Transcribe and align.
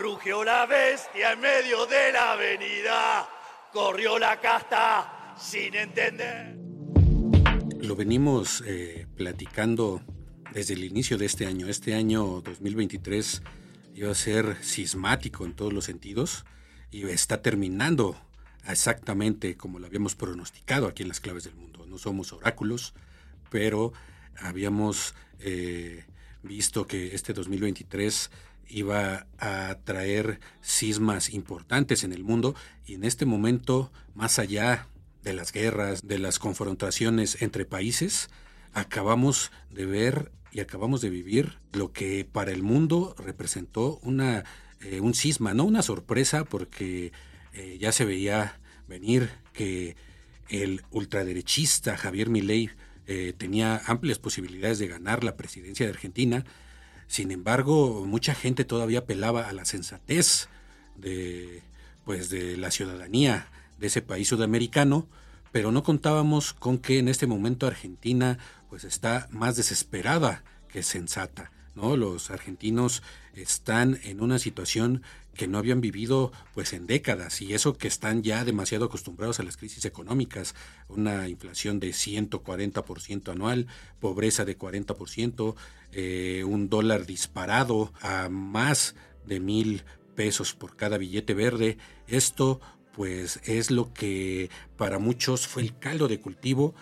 rugió 0.00 0.42
la 0.44 0.64
bestia 0.64 1.32
en 1.32 1.40
medio 1.40 1.84
de 1.84 2.10
la 2.10 2.32
avenida, 2.32 3.28
corrió 3.70 4.18
la 4.18 4.40
casta 4.40 5.34
sin 5.38 5.74
entender. 5.74 6.56
Lo 7.82 7.94
venimos 7.96 8.64
eh, 8.66 9.06
platicando 9.14 10.02
desde 10.52 10.72
el 10.72 10.84
inicio 10.84 11.18
de 11.18 11.26
este 11.26 11.46
año. 11.46 11.68
Este 11.68 11.94
año 11.94 12.40
2023 12.40 13.42
iba 13.94 14.10
a 14.10 14.14
ser 14.14 14.56
sismático 14.64 15.44
en 15.44 15.54
todos 15.54 15.72
los 15.72 15.84
sentidos 15.84 16.46
y 16.90 17.06
está 17.06 17.42
terminando 17.42 18.16
exactamente 18.66 19.58
como 19.58 19.78
lo 19.78 19.86
habíamos 19.86 20.14
pronosticado 20.14 20.86
aquí 20.86 21.02
en 21.02 21.08
las 21.10 21.20
claves 21.20 21.44
del 21.44 21.56
mundo. 21.56 21.84
No 21.86 21.98
somos 21.98 22.32
oráculos, 22.32 22.94
pero 23.50 23.92
habíamos 24.38 25.14
eh, 25.40 26.06
visto 26.42 26.86
que 26.86 27.14
este 27.14 27.34
2023 27.34 28.30
iba 28.70 29.26
a 29.38 29.78
traer 29.84 30.40
sismas 30.60 31.30
importantes 31.30 32.04
en 32.04 32.12
el 32.12 32.24
mundo 32.24 32.54
y 32.86 32.94
en 32.94 33.04
este 33.04 33.26
momento, 33.26 33.92
más 34.14 34.38
allá 34.38 34.86
de 35.22 35.32
las 35.32 35.52
guerras, 35.52 36.06
de 36.06 36.18
las 36.18 36.38
confrontaciones 36.38 37.42
entre 37.42 37.64
países, 37.64 38.30
acabamos 38.72 39.50
de 39.70 39.86
ver 39.86 40.32
y 40.52 40.60
acabamos 40.60 41.00
de 41.00 41.10
vivir 41.10 41.58
lo 41.72 41.92
que 41.92 42.24
para 42.24 42.52
el 42.52 42.62
mundo 42.62 43.14
representó 43.18 43.98
una, 44.02 44.44
eh, 44.80 45.00
un 45.00 45.14
sisma, 45.14 45.54
no 45.54 45.64
una 45.64 45.82
sorpresa 45.82 46.44
porque 46.44 47.12
eh, 47.52 47.78
ya 47.80 47.92
se 47.92 48.04
veía 48.04 48.58
venir 48.88 49.30
que 49.52 49.96
el 50.48 50.82
ultraderechista 50.90 51.96
Javier 51.96 52.28
Milei 52.28 52.70
eh, 53.06 53.32
tenía 53.36 53.80
amplias 53.86 54.18
posibilidades 54.18 54.78
de 54.78 54.88
ganar 54.88 55.24
la 55.24 55.36
presidencia 55.36 55.86
de 55.86 55.92
Argentina. 55.92 56.44
Sin 57.10 57.32
embargo, 57.32 58.04
mucha 58.06 58.36
gente 58.36 58.64
todavía 58.64 59.00
apelaba 59.00 59.48
a 59.48 59.52
la 59.52 59.64
sensatez 59.64 60.48
de, 60.94 61.60
pues, 62.04 62.30
de 62.30 62.56
la 62.56 62.70
ciudadanía 62.70 63.48
de 63.80 63.88
ese 63.88 64.00
país 64.00 64.28
sudamericano, 64.28 65.08
pero 65.50 65.72
no 65.72 65.82
contábamos 65.82 66.52
con 66.52 66.78
que 66.78 67.00
en 67.00 67.08
este 67.08 67.26
momento 67.26 67.66
Argentina 67.66 68.38
pues 68.68 68.84
está 68.84 69.26
más 69.32 69.56
desesperada 69.56 70.44
que 70.68 70.84
sensata. 70.84 71.50
¿no? 71.74 71.96
Los 71.96 72.30
argentinos 72.30 73.02
están 73.34 73.98
en 74.04 74.20
una 74.20 74.38
situación 74.38 75.02
que 75.34 75.46
no 75.46 75.58
habían 75.58 75.80
vivido 75.80 76.32
pues 76.54 76.72
en 76.72 76.86
décadas 76.86 77.40
y 77.40 77.54
eso 77.54 77.76
que 77.76 77.88
están 77.88 78.22
ya 78.22 78.44
demasiado 78.44 78.86
acostumbrados 78.86 79.40
a 79.40 79.42
las 79.42 79.56
crisis 79.56 79.84
económicas, 79.84 80.54
una 80.88 81.28
inflación 81.28 81.80
de 81.80 81.90
140% 81.90 83.30
anual, 83.30 83.66
pobreza 84.00 84.44
de 84.44 84.58
40%, 84.58 85.54
eh, 85.92 86.44
un 86.46 86.68
dólar 86.68 87.06
disparado 87.06 87.92
a 88.00 88.28
más 88.28 88.94
de 89.26 89.40
mil 89.40 89.84
pesos 90.14 90.54
por 90.54 90.76
cada 90.76 90.98
billete 90.98 91.34
verde. 91.34 91.78
Esto 92.06 92.60
pues 92.92 93.40
es 93.44 93.70
lo 93.70 93.92
que 93.92 94.50
para 94.76 94.98
muchos 94.98 95.46
fue 95.46 95.62
el 95.62 95.78
caldo 95.78 96.08
de 96.08 96.20
cultivo 96.20 96.74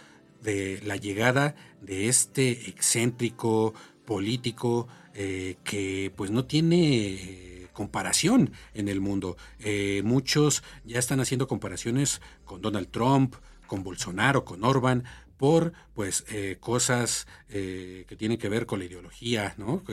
de 0.43 0.81
la 0.85 0.97
llegada 0.97 1.55
de 1.81 2.09
este 2.09 2.69
excéntrico 2.69 3.75
político 4.05 4.89
eh, 5.15 5.57
que 5.65 6.13
pues 6.17 6.31
no 6.31 6.45
tiene 6.45 7.15
eh, 7.15 7.58
comparación 7.79 8.51
en 8.75 8.89
el 8.89 9.01
mundo. 9.01 9.37
Eh, 9.61 10.03
muchos 10.05 10.65
ya 10.85 10.99
están 10.99 11.21
haciendo 11.21 11.47
comparaciones 11.47 12.21
con 12.45 12.61
Donald 12.61 12.89
Trump, 12.91 13.37
con 13.69 13.85
Bolsonaro, 13.85 14.45
con 14.45 14.65
Orban, 14.65 15.05
por 15.37 15.73
pues 15.95 16.25
cosas 16.59 17.29
que 17.49 18.17
tienen 18.19 18.39
que 18.39 18.49
ver 18.49 18.67
con 18.67 18.81
la 18.81 18.87
ideología, 18.87 19.55
¿no? 19.57 19.85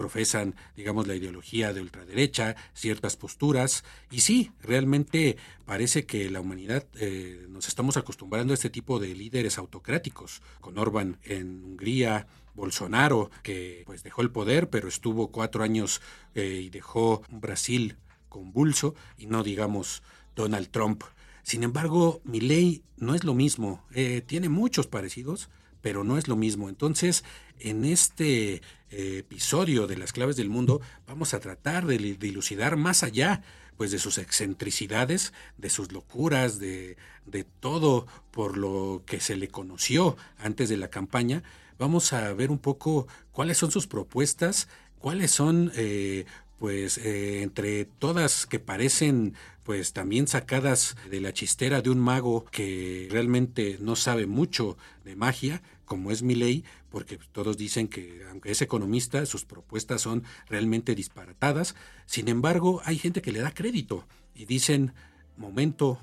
profesan, 0.00 0.54
digamos, 0.76 1.06
la 1.06 1.14
ideología 1.14 1.74
de 1.74 1.82
ultraderecha, 1.82 2.56
ciertas 2.72 3.16
posturas. 3.16 3.84
Y 4.10 4.20
sí, 4.20 4.50
realmente 4.62 5.36
parece 5.66 6.06
que 6.06 6.30
la 6.30 6.40
humanidad 6.40 6.86
eh, 6.98 7.44
nos 7.50 7.68
estamos 7.68 7.98
acostumbrando 7.98 8.54
a 8.54 8.54
este 8.54 8.70
tipo 8.70 8.98
de 8.98 9.14
líderes 9.14 9.58
autocráticos, 9.58 10.40
con 10.62 10.78
Orban 10.78 11.18
en 11.24 11.62
Hungría, 11.62 12.28
Bolsonaro, 12.54 13.30
que 13.42 13.82
pues 13.86 14.02
dejó 14.02 14.22
el 14.22 14.30
poder, 14.30 14.70
pero 14.70 14.88
estuvo 14.88 15.28
cuatro 15.28 15.62
años 15.62 16.00
eh, 16.34 16.62
y 16.64 16.70
dejó 16.70 17.22
Brasil 17.30 17.96
convulso, 18.28 18.94
y 19.18 19.26
no 19.26 19.42
digamos 19.42 20.02
Donald 20.36 20.68
Trump. 20.70 21.02
Sin 21.42 21.62
embargo, 21.62 22.20
mi 22.24 22.40
ley 22.40 22.82
no 22.96 23.14
es 23.14 23.24
lo 23.24 23.34
mismo, 23.34 23.84
eh, 23.92 24.22
tiene 24.26 24.48
muchos 24.48 24.86
parecidos, 24.86 25.50
pero 25.80 26.04
no 26.04 26.18
es 26.18 26.28
lo 26.28 26.36
mismo. 26.36 26.68
Entonces, 26.68 27.24
en 27.58 27.84
este 27.84 28.62
eh, 28.90 29.18
episodio 29.18 29.86
de 29.86 29.96
las 29.96 30.12
claves 30.12 30.36
del 30.36 30.48
mundo, 30.50 30.80
vamos 31.06 31.34
a 31.34 31.40
tratar 31.40 31.86
de, 31.86 31.98
dilucidar 31.98 32.76
más 32.76 33.02
allá 33.02 33.42
pues 33.76 33.90
de 33.90 33.98
sus 33.98 34.18
excentricidades, 34.18 35.32
de 35.56 35.70
sus 35.70 35.90
locuras, 35.90 36.58
de, 36.58 36.98
de, 37.24 37.44
todo 37.44 38.06
por 38.30 38.58
lo 38.58 39.02
que 39.06 39.20
se 39.20 39.36
le 39.36 39.48
conoció 39.48 40.18
antes 40.36 40.68
de 40.68 40.76
la 40.76 40.90
campaña. 40.90 41.42
Vamos 41.80 42.12
a 42.12 42.34
ver 42.34 42.50
un 42.50 42.58
poco 42.58 43.08
cuáles 43.32 43.56
son 43.56 43.70
sus 43.70 43.86
propuestas, 43.86 44.68
cuáles 44.98 45.30
son 45.30 45.72
eh, 45.74 46.26
pues 46.58 46.98
eh, 46.98 47.40
entre 47.40 47.86
todas 47.86 48.44
que 48.44 48.58
parecen 48.58 49.32
pues 49.64 49.94
también 49.94 50.28
sacadas 50.28 50.94
de 51.10 51.22
la 51.22 51.32
chistera 51.32 51.80
de 51.80 51.88
un 51.88 51.98
mago 51.98 52.44
que 52.44 53.08
realmente 53.10 53.78
no 53.80 53.96
sabe 53.96 54.26
mucho 54.26 54.76
de 55.06 55.16
magia, 55.16 55.62
como 55.86 56.10
es 56.10 56.22
Milley, 56.22 56.64
porque 56.90 57.18
todos 57.32 57.56
dicen 57.56 57.88
que 57.88 58.26
aunque 58.30 58.50
es 58.50 58.60
economista, 58.60 59.24
sus 59.24 59.46
propuestas 59.46 60.02
son 60.02 60.22
realmente 60.50 60.94
disparatadas. 60.94 61.76
Sin 62.04 62.28
embargo, 62.28 62.82
hay 62.84 62.98
gente 62.98 63.22
que 63.22 63.32
le 63.32 63.40
da 63.40 63.54
crédito 63.54 64.06
y 64.34 64.44
dicen, 64.44 64.92
momento, 65.38 65.98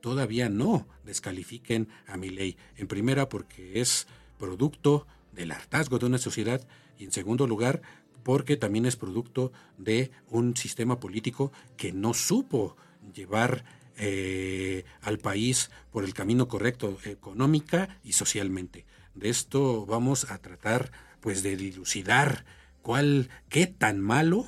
todavía 0.00 0.48
no 0.48 0.88
descalifiquen 1.04 1.86
a 2.08 2.16
Milley. 2.16 2.56
En 2.76 2.88
primera, 2.88 3.28
porque 3.28 3.80
es 3.80 4.08
producto 4.40 5.06
del 5.32 5.52
hartazgo 5.52 5.98
de 5.98 6.06
una 6.06 6.18
sociedad 6.18 6.66
y 6.98 7.04
en 7.04 7.12
segundo 7.12 7.46
lugar, 7.46 7.82
porque 8.22 8.56
también 8.56 8.86
es 8.86 8.96
producto 8.96 9.52
de 9.78 10.10
un 10.28 10.56
sistema 10.56 11.00
político 11.00 11.52
que 11.76 11.92
no 11.92 12.14
supo 12.14 12.76
llevar 13.14 13.64
eh, 13.96 14.84
al 15.02 15.18
país 15.18 15.70
por 15.90 16.04
el 16.04 16.14
camino 16.14 16.48
correcto 16.48 16.98
económica 17.04 18.00
y 18.04 18.12
socialmente. 18.12 18.86
De 19.14 19.28
esto 19.28 19.86
vamos 19.86 20.30
a 20.30 20.38
tratar 20.38 20.92
pues 21.20 21.42
de 21.42 21.56
dilucidar 21.56 22.44
cuál, 22.82 23.28
qué 23.48 23.66
tan 23.66 24.00
malo 24.00 24.46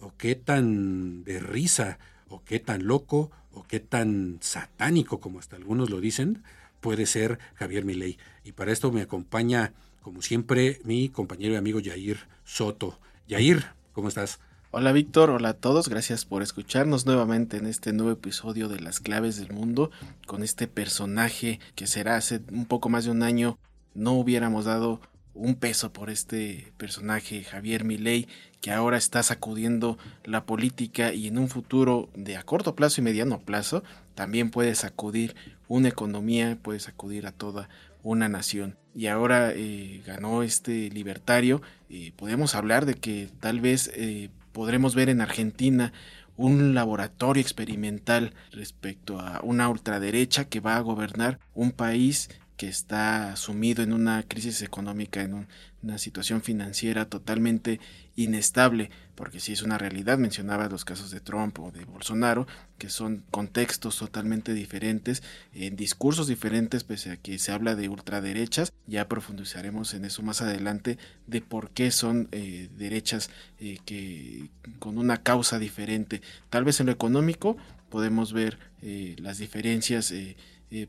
o 0.00 0.12
qué 0.16 0.34
tan 0.34 1.24
de 1.24 1.40
risa 1.40 1.98
o 2.28 2.42
qué 2.44 2.60
tan 2.60 2.86
loco 2.86 3.30
o 3.52 3.62
qué 3.64 3.80
tan 3.80 4.38
satánico 4.40 5.20
como 5.20 5.38
hasta 5.38 5.56
algunos 5.56 5.90
lo 5.90 6.00
dicen 6.00 6.42
puede 6.80 7.06
ser 7.06 7.38
Javier 7.54 7.84
Milei. 7.84 8.18
Y 8.44 8.52
para 8.52 8.70
esto 8.70 8.92
me 8.92 9.00
acompaña 9.00 9.72
como 10.04 10.20
siempre 10.20 10.82
mi 10.84 11.08
compañero 11.08 11.54
y 11.54 11.56
amigo 11.56 11.80
Yair 11.80 12.18
Soto. 12.44 13.00
Yair, 13.26 13.64
¿cómo 13.94 14.08
estás? 14.08 14.38
Hola 14.70 14.92
Víctor, 14.92 15.30
hola 15.30 15.48
a 15.48 15.54
todos, 15.54 15.88
gracias 15.88 16.26
por 16.26 16.42
escucharnos 16.42 17.06
nuevamente 17.06 17.56
en 17.56 17.66
este 17.66 17.94
nuevo 17.94 18.12
episodio 18.12 18.68
de 18.68 18.80
Las 18.80 19.00
Claves 19.00 19.38
del 19.38 19.54
Mundo, 19.54 19.90
con 20.26 20.42
este 20.42 20.68
personaje 20.68 21.58
que 21.74 21.86
será 21.86 22.16
hace 22.16 22.42
un 22.52 22.66
poco 22.66 22.90
más 22.90 23.06
de 23.06 23.12
un 23.12 23.22
año, 23.22 23.58
no 23.94 24.12
hubiéramos 24.12 24.66
dado 24.66 25.00
un 25.32 25.54
peso 25.54 25.90
por 25.90 26.10
este 26.10 26.74
personaje 26.76 27.42
Javier 27.42 27.84
Milei 27.84 28.28
que 28.60 28.72
ahora 28.72 28.98
está 28.98 29.22
sacudiendo 29.22 29.96
la 30.24 30.44
política 30.44 31.14
y 31.14 31.28
en 31.28 31.38
un 31.38 31.48
futuro 31.48 32.10
de 32.14 32.36
a 32.36 32.42
corto 32.42 32.74
plazo 32.74 33.00
y 33.00 33.04
mediano 33.04 33.40
plazo 33.40 33.82
también 34.14 34.50
puede 34.50 34.74
sacudir 34.74 35.34
una 35.66 35.88
economía, 35.88 36.58
puede 36.60 36.78
sacudir 36.78 37.26
a 37.26 37.32
toda 37.32 37.70
una 38.04 38.28
nación. 38.28 38.78
Y 38.94 39.08
ahora 39.08 39.50
eh, 39.52 40.00
ganó 40.06 40.44
este 40.44 40.90
libertario. 40.90 41.60
y 41.88 42.12
podemos 42.12 42.54
hablar 42.54 42.86
de 42.86 42.94
que 42.94 43.28
tal 43.40 43.60
vez 43.60 43.90
eh, 43.94 44.30
podremos 44.52 44.94
ver 44.94 45.08
en 45.08 45.20
Argentina 45.20 45.92
un 46.36 46.74
laboratorio 46.74 47.40
experimental 47.40 48.34
respecto 48.52 49.20
a 49.20 49.40
una 49.42 49.68
ultraderecha 49.68 50.44
que 50.44 50.60
va 50.60 50.76
a 50.76 50.80
gobernar 50.80 51.38
un 51.54 51.72
país 51.72 52.28
que 52.56 52.68
está 52.68 53.34
sumido 53.36 53.82
en 53.82 53.92
una 53.92 54.22
crisis 54.22 54.62
económica, 54.62 55.22
en 55.22 55.46
una 55.82 55.98
situación 55.98 56.40
financiera 56.40 57.06
totalmente 57.06 57.80
inestable, 58.16 58.90
porque 59.16 59.40
si 59.40 59.52
es 59.52 59.62
una 59.62 59.76
realidad, 59.76 60.18
mencionaba 60.18 60.68
los 60.68 60.84
casos 60.84 61.10
de 61.10 61.20
Trump 61.20 61.58
o 61.58 61.72
de 61.72 61.84
Bolsonaro, 61.84 62.46
que 62.78 62.90
son 62.90 63.24
contextos 63.30 63.98
totalmente 63.98 64.54
diferentes, 64.54 65.22
en 65.52 65.74
discursos 65.74 66.28
diferentes, 66.28 66.84
pese 66.84 67.10
a 67.10 67.16
que 67.16 67.38
se 67.38 67.50
habla 67.50 67.74
de 67.74 67.88
ultraderechas, 67.88 68.72
ya 68.86 69.08
profundizaremos 69.08 69.94
en 69.94 70.04
eso 70.04 70.22
más 70.22 70.42
adelante, 70.42 70.98
de 71.26 71.40
por 71.40 71.70
qué 71.70 71.90
son 71.90 72.28
eh, 72.30 72.68
derechas 72.76 73.30
eh, 73.58 73.78
que 73.84 74.48
con 74.78 74.98
una 74.98 75.22
causa 75.22 75.58
diferente. 75.58 76.22
Tal 76.50 76.64
vez 76.64 76.78
en 76.78 76.86
lo 76.86 76.92
económico 76.92 77.56
podemos 77.90 78.32
ver 78.32 78.58
eh, 78.82 79.16
las 79.18 79.38
diferencias 79.38 80.12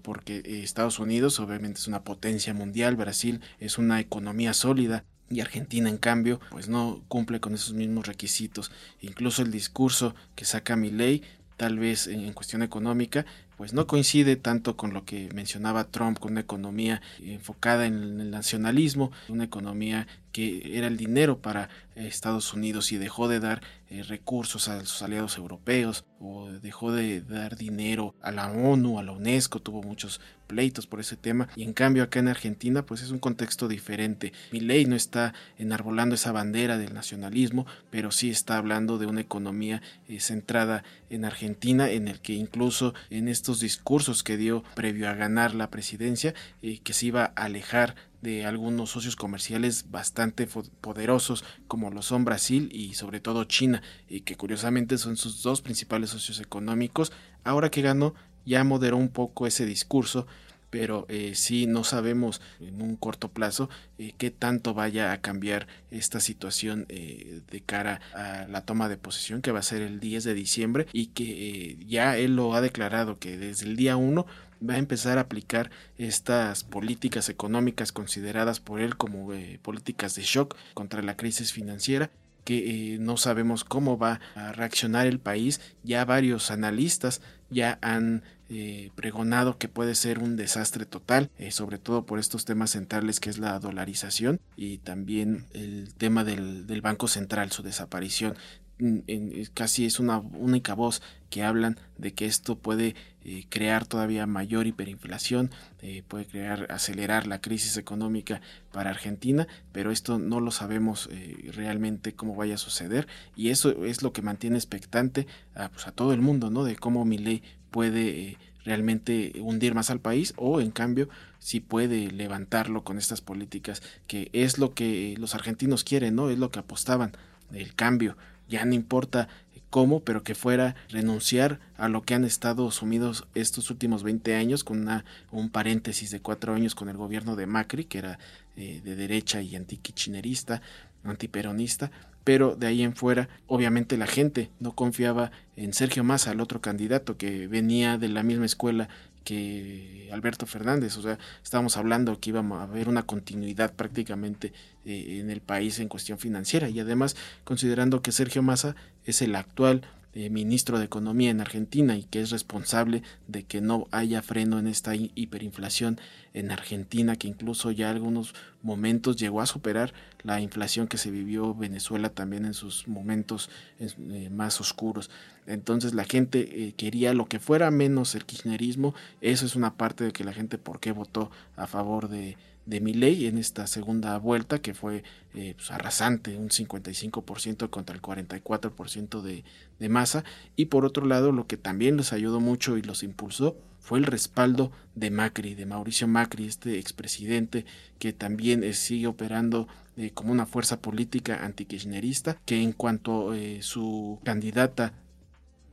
porque 0.02 0.42
Estados 0.64 1.00
Unidos 1.00 1.40
obviamente 1.40 1.80
es 1.80 1.88
una 1.88 2.04
potencia 2.04 2.54
mundial, 2.54 2.96
Brasil 2.96 3.42
es 3.60 3.78
una 3.78 4.00
economía 4.00 4.54
sólida, 4.54 5.06
y 5.30 5.40
Argentina 5.40 5.90
en 5.90 5.98
cambio 5.98 6.40
pues 6.52 6.70
no 6.70 7.04
cumple 7.08 7.40
con 7.40 7.54
esos 7.54 7.74
mismos 7.74 8.08
requisitos. 8.08 8.72
Incluso 9.02 9.42
el 9.42 9.52
discurso 9.52 10.16
que 10.36 10.46
saca 10.46 10.76
mi 10.76 10.92
ley 10.92 11.24
tal 11.58 11.80
vez 11.80 12.08
en, 12.08 12.32
cuestión 12.34 12.64
económica 12.64 13.26
pues 13.58 13.74
no 13.74 13.88
coincide 13.88 14.36
tanto 14.36 14.76
con 14.76 14.94
lo 14.94 15.06
que 15.06 15.30
mencionaba 15.34 15.86
Trump, 15.86 16.20
con 16.20 16.34
una 16.34 16.42
economía 16.42 17.02
enfocada 17.22 17.86
en 17.86 18.20
el 18.20 18.32
nacionalismo, 18.32 19.12
una 19.30 19.46
economía 19.46 20.08
que 20.36 20.78
era 20.78 20.88
el 20.88 20.98
dinero 20.98 21.40
para 21.40 21.70
Estados 21.96 22.54
Unidos 22.54 22.92
y 22.92 22.98
dejó 22.98 23.30
de 23.30 23.40
dar 23.40 23.62
eh, 23.90 24.04
recursos 24.04 24.68
a 24.68 24.82
sus 24.82 25.02
aliados 25.02 25.38
europeos 25.38 26.04
o 26.20 26.50
dejó 26.52 26.92
de 26.92 27.22
dar 27.22 27.56
dinero 27.56 28.16
a 28.22 28.32
la 28.32 28.52
ONU, 28.52 29.00
a 29.00 29.04
la 29.04 29.14
UNESCO, 29.14 29.62
tuvo 29.62 29.82
muchos 29.82 30.20
pleitos 30.48 30.88
por 30.88 31.00
ese 31.00 31.16
tema 31.16 31.48
y 31.56 31.64
en 31.64 31.72
cambio 31.72 32.04
acá 32.04 32.20
en 32.20 32.28
Argentina 32.28 32.86
pues 32.86 33.02
es 33.02 33.12
un 33.12 33.20
contexto 33.20 33.70
diferente. 33.70 34.34
Mi 34.52 34.60
ley 34.60 34.86
no 34.86 34.98
está 34.98 35.34
enarbolando 35.58 36.16
esa 36.16 36.34
bandera 36.34 36.78
del 36.78 36.94
nacionalismo, 36.94 37.66
pero 37.90 38.12
sí 38.12 38.30
está 38.30 38.58
hablando 38.58 38.98
de 38.98 39.06
una 39.06 39.22
economía 39.22 39.82
eh, 40.10 40.20
centrada 40.20 40.84
en 41.10 41.24
Argentina 41.24 41.90
en 41.90 42.10
el 42.10 42.20
que 42.20 42.34
incluso 42.34 42.94
en 43.10 43.30
estos 43.46 43.60
discursos 43.60 44.24
que 44.24 44.38
dio 44.38 44.64
previo 44.74 45.08
a 45.08 45.14
ganar 45.14 45.54
la 45.54 45.70
presidencia 45.70 46.34
eh, 46.64 46.80
que 46.80 46.94
se 46.94 47.06
iba 47.06 47.26
a 47.36 47.44
alejar 47.44 47.96
de 48.24 48.44
algunos 48.44 48.90
socios 48.90 49.16
comerciales 49.16 49.92
bastante 49.92 50.48
poderosos 50.82 51.44
como 51.68 51.92
lo 51.92 52.02
son 52.02 52.26
Brasil 52.26 52.70
y 52.74 52.96
sobre 52.96 53.20
todo 53.20 53.44
China, 53.44 53.84
y 54.10 54.22
que 54.22 54.36
curiosamente 54.36 54.98
son 54.98 55.16
sus 55.16 55.44
dos 55.44 55.62
principales 55.62 56.10
socios 56.10 56.40
económicos. 56.40 57.12
Ahora 57.44 57.70
que 57.70 57.84
ganó 57.84 58.16
ya 58.48 58.64
moderó 58.64 58.98
un 58.98 59.10
poco 59.10 59.46
ese 59.46 59.68
discurso, 59.68 60.26
pero 60.70 61.06
eh, 61.10 61.34
sí 61.36 61.68
no 61.68 61.84
sabemos 61.84 62.42
en 62.60 62.82
un 62.82 62.96
corto 62.96 63.30
plazo 63.30 63.70
eh, 63.98 64.14
qué 64.18 64.32
tanto 64.32 64.74
vaya 64.74 65.12
a 65.12 65.22
cambiar 65.22 65.68
esta 65.92 66.20
situación 66.20 66.86
eh, 66.90 67.42
de 67.50 67.62
cara 67.62 68.02
a 68.14 68.48
la 68.48 68.62
toma 68.62 68.90
de 68.90 68.98
posesión 68.98 69.42
que 69.42 69.52
va 69.52 69.60
a 69.60 69.64
ser 69.64 69.82
el 69.82 70.00
10 70.00 70.24
de 70.24 70.34
diciembre 70.34 70.88
y 70.94 71.08
que 71.08 71.78
ya 71.88 72.18
él 72.18 72.36
lo 72.36 72.54
ha 72.54 72.62
declarado 72.62 73.20
que 73.20 73.38
desde 73.38 73.66
el 73.66 73.76
día 73.76 73.98
1 73.98 74.26
va 74.68 74.76
a 74.76 74.78
empezar 74.78 75.18
a 75.18 75.22
aplicar 75.22 75.72
estas 75.98 76.64
políticas 76.64 77.30
económicas 77.30 77.92
consideradas 77.92 78.60
por 78.60 78.82
él 78.82 78.98
como 78.98 79.34
eh, 79.34 79.60
políticas 79.62 80.16
de 80.16 80.24
shock 80.24 80.56
contra 80.74 81.02
la 81.02 81.18
crisis 81.18 81.52
financiera 81.52 82.10
que 82.46 82.94
eh, 82.94 82.98
no 83.00 83.18
sabemos 83.18 83.66
cómo 83.66 83.98
va 83.98 84.22
a 84.36 84.54
reaccionar 84.54 85.08
el 85.08 85.20
país. 85.20 85.60
Ya 85.84 86.06
varios 86.06 86.52
analistas 86.52 87.22
ya 87.50 87.78
han 87.82 88.24
eh, 88.50 88.92
pregonado 88.96 89.58
que 89.58 89.68
puede 89.68 89.96
ser 89.96 90.20
un 90.20 90.38
desastre 90.38 90.86
total, 90.86 91.30
sobre 91.50 91.78
todo 91.78 92.06
por 92.06 92.20
estos 92.20 92.46
temas 92.46 92.72
centrales 92.72 93.20
que 93.20 93.30
es 93.30 93.40
la 93.40 93.60
dolarización 93.60 94.40
y 94.56 94.78
también 94.78 95.46
el 95.54 95.94
tema 95.96 96.24
del, 96.24 96.68
del 96.68 96.82
Banco 96.82 97.08
Central, 97.08 97.52
su 97.52 97.64
desaparición. 97.64 98.36
En, 98.78 99.48
casi 99.54 99.86
es 99.86 100.00
una 100.00 100.18
única 100.18 100.74
voz 100.74 101.02
que 101.30 101.44
hablan 101.44 101.80
de 101.98 102.14
que 102.14 102.26
esto 102.26 102.58
puede 102.58 102.96
eh, 103.24 103.46
crear 103.50 103.86
todavía 103.86 104.28
mayor 104.28 104.68
hiperinflación, 104.68 105.52
eh, 105.82 106.04
puede 106.08 106.26
crear, 106.26 106.72
acelerar 106.72 107.26
la 107.26 107.42
crisis 107.42 107.78
económica 107.78 108.42
para 108.72 108.90
Argentina, 108.90 109.48
pero 109.72 109.92
esto 109.92 110.20
no 110.20 110.40
lo 110.40 110.52
sabemos 110.52 111.10
eh, 111.12 111.52
realmente 111.54 112.14
cómo 112.14 112.36
vaya 112.36 112.56
a 112.56 112.60
suceder 112.60 113.08
y 113.36 113.50
eso 113.50 113.84
es 113.86 114.04
lo 114.04 114.14
que 114.14 114.22
mantiene 114.22 114.58
expectante 114.58 115.28
a, 115.56 115.70
pues, 115.70 115.88
a 115.88 115.92
todo 115.92 116.14
el 116.14 116.22
mundo, 116.22 116.50
¿no? 116.50 116.64
De 116.64 116.76
cómo 116.76 117.06
mi 117.06 117.18
ley 117.18 117.44
puede 117.72 118.38
realmente 118.66 119.34
hundir 119.40 119.76
más 119.76 119.90
al 119.90 120.00
país 120.00 120.34
o 120.38 120.60
en 120.60 120.72
cambio 120.72 121.08
si 121.40 121.60
puede 121.60 122.12
levantarlo 122.12 122.84
con 122.84 122.98
estas 122.98 123.22
políticas 123.22 123.82
que 124.08 124.30
es 124.34 124.58
lo 124.58 124.74
que 124.74 125.16
los 125.18 125.36
argentinos 125.36 125.84
quieren, 125.84 126.16
¿no? 126.16 126.30
Es 126.30 126.40
lo 126.40 126.50
que 126.50 126.60
apostaban, 126.60 127.14
el 127.54 127.76
cambio, 127.76 128.18
ya 128.48 128.66
no 128.66 128.74
importa 128.74 129.28
cómo, 129.76 130.00
pero 130.00 130.24
que 130.24 130.36
fuera 130.36 130.76
renunciar 130.88 131.60
a 131.78 131.90
lo 131.90 132.04
que 132.04 132.14
han 132.14 132.24
estado 132.24 132.72
sumidos 132.72 133.28
estos 133.36 133.70
últimos 133.70 134.04
20 134.04 134.36
años, 134.36 134.64
con 134.64 134.80
una, 134.80 135.04
un 135.32 135.50
paréntesis 135.50 136.12
de 136.12 136.22
cuatro 136.22 136.54
años 136.54 136.76
con 136.76 136.88
el 136.88 136.96
gobierno 136.96 137.36
de 137.36 137.46
Macri, 137.46 137.84
que 137.84 137.98
era 137.98 138.20
eh, 138.56 138.82
de 138.84 138.96
derecha 138.96 139.42
y 139.42 139.54
antiquichinerista, 139.56 140.62
antiperonista, 141.04 141.92
pero 142.24 142.56
de 142.56 142.68
ahí 142.68 142.84
en 142.84 142.96
fuera, 142.96 143.28
obviamente 143.48 143.98
la 143.98 144.08
gente 144.08 144.50
no 144.62 144.74
confiaba 144.74 145.32
en 145.58 145.74
Sergio 145.74 146.06
Massa, 146.06 146.32
el 146.32 146.40
otro 146.40 146.62
candidato 146.62 147.18
que 147.18 147.48
venía 147.48 147.98
de 147.98 148.08
la 148.08 148.24
misma 148.24 148.46
escuela 148.46 148.88
que 149.26 150.08
Alberto 150.14 150.46
Fernández. 150.46 150.96
O 150.96 151.02
sea, 151.02 151.20
estábamos 151.44 151.76
hablando 151.76 152.18
que 152.22 152.30
íbamos 152.30 152.60
a 152.60 152.64
haber 152.64 152.88
una 152.88 153.04
continuidad 153.04 153.74
prácticamente 153.74 154.54
eh, 154.86 155.20
en 155.20 155.30
el 155.30 155.42
país 155.42 155.80
en 155.80 155.90
cuestión 155.90 156.18
financiera 156.18 156.70
y 156.70 156.80
además 156.80 157.18
considerando 157.44 158.02
que 158.02 158.14
Sergio 158.14 158.42
Massa 158.42 158.78
es 159.04 159.22
el 159.22 159.36
actual 159.36 159.82
ministro 160.16 160.80
de 160.80 160.86
Economía 160.86 161.30
en 161.30 161.42
Argentina 161.42 161.98
y 161.98 162.04
que 162.04 162.22
es 162.22 162.32
responsable 162.32 163.04
de 163.28 163.44
que 163.44 163.60
no 163.60 163.88
haya 163.92 164.22
freno 164.22 164.60
en 164.60 164.68
esta 164.68 164.96
hiperinflación 164.96 166.00
en 166.34 166.52
Argentina, 166.52 167.18
que 167.18 167.28
incluso 167.28 167.72
ya 167.72 167.90
algunos 167.90 168.34
momentos 168.62 169.18
llegó 169.18 169.42
a 169.42 169.46
superar 169.46 169.94
la 170.24 170.42
inflación 170.42 170.88
que 170.88 170.98
se 170.98 171.12
vivió 171.12 171.54
Venezuela 171.54 172.10
también 172.10 172.46
en 172.46 172.54
sus 172.54 172.88
momentos 172.88 173.50
eh, 173.80 174.30
más 174.30 174.60
oscuros. 174.60 175.10
Entonces 175.48 175.94
la 175.94 176.06
gente 176.06 176.68
eh, 176.68 176.74
quería 176.74 177.14
lo 177.14 177.28
que 177.28 177.40
fuera 177.40 177.70
menos 177.70 178.16
el 178.16 178.26
kirchnerismo, 178.26 178.96
eso 179.22 179.46
es 179.46 179.56
una 179.56 179.76
parte 179.76 180.06
de 180.06 180.12
que 180.12 180.24
la 180.24 180.34
gente 180.34 180.58
por 180.58 180.80
qué 180.80 180.92
votó 180.92 181.30
a 181.56 181.68
favor 181.68 182.10
de, 182.10 182.38
de 182.66 182.80
ley 182.80 183.28
en 183.28 183.38
esta 183.38 183.68
segunda 183.68 184.18
vuelta 184.18 184.60
que 184.60 184.74
fue 184.74 185.04
eh, 185.36 185.54
pues, 185.56 185.70
arrasante, 185.72 186.36
un 186.38 186.50
55% 186.50 187.70
contra 187.70 187.96
el 187.96 188.02
44% 188.02 189.22
de, 189.22 189.44
de 189.80 189.90
masa. 189.90 190.24
Y 190.56 190.66
por 190.66 190.86
otro 190.86 191.06
lado, 191.06 191.32
lo 191.32 191.48
que 191.48 191.58
también 191.58 191.98
les 191.98 192.14
ayudó 192.14 192.40
mucho 192.40 192.78
y 192.78 192.82
los 192.82 193.04
impulsó 193.04 193.58
fue 193.80 194.00
el 194.00 194.06
respaldo 194.06 194.72
de 194.96 195.12
Macri, 195.12 195.54
de 195.54 195.66
Mauricio 195.66 196.08
Macri, 196.08 196.48
este 196.48 196.80
expresidente 196.80 197.66
que 198.00 198.14
también 198.14 198.64
eh, 198.64 198.74
sigue 198.74 199.08
operando 199.08 199.68
eh, 199.98 200.12
como 200.12 200.32
una 200.32 200.46
fuerza 200.46 200.82
política 200.82 201.46
antikirchnerista, 201.46 202.38
que 202.46 202.62
en 202.62 202.72
cuanto 202.72 203.34
su 203.62 204.20
candidata 204.24 204.94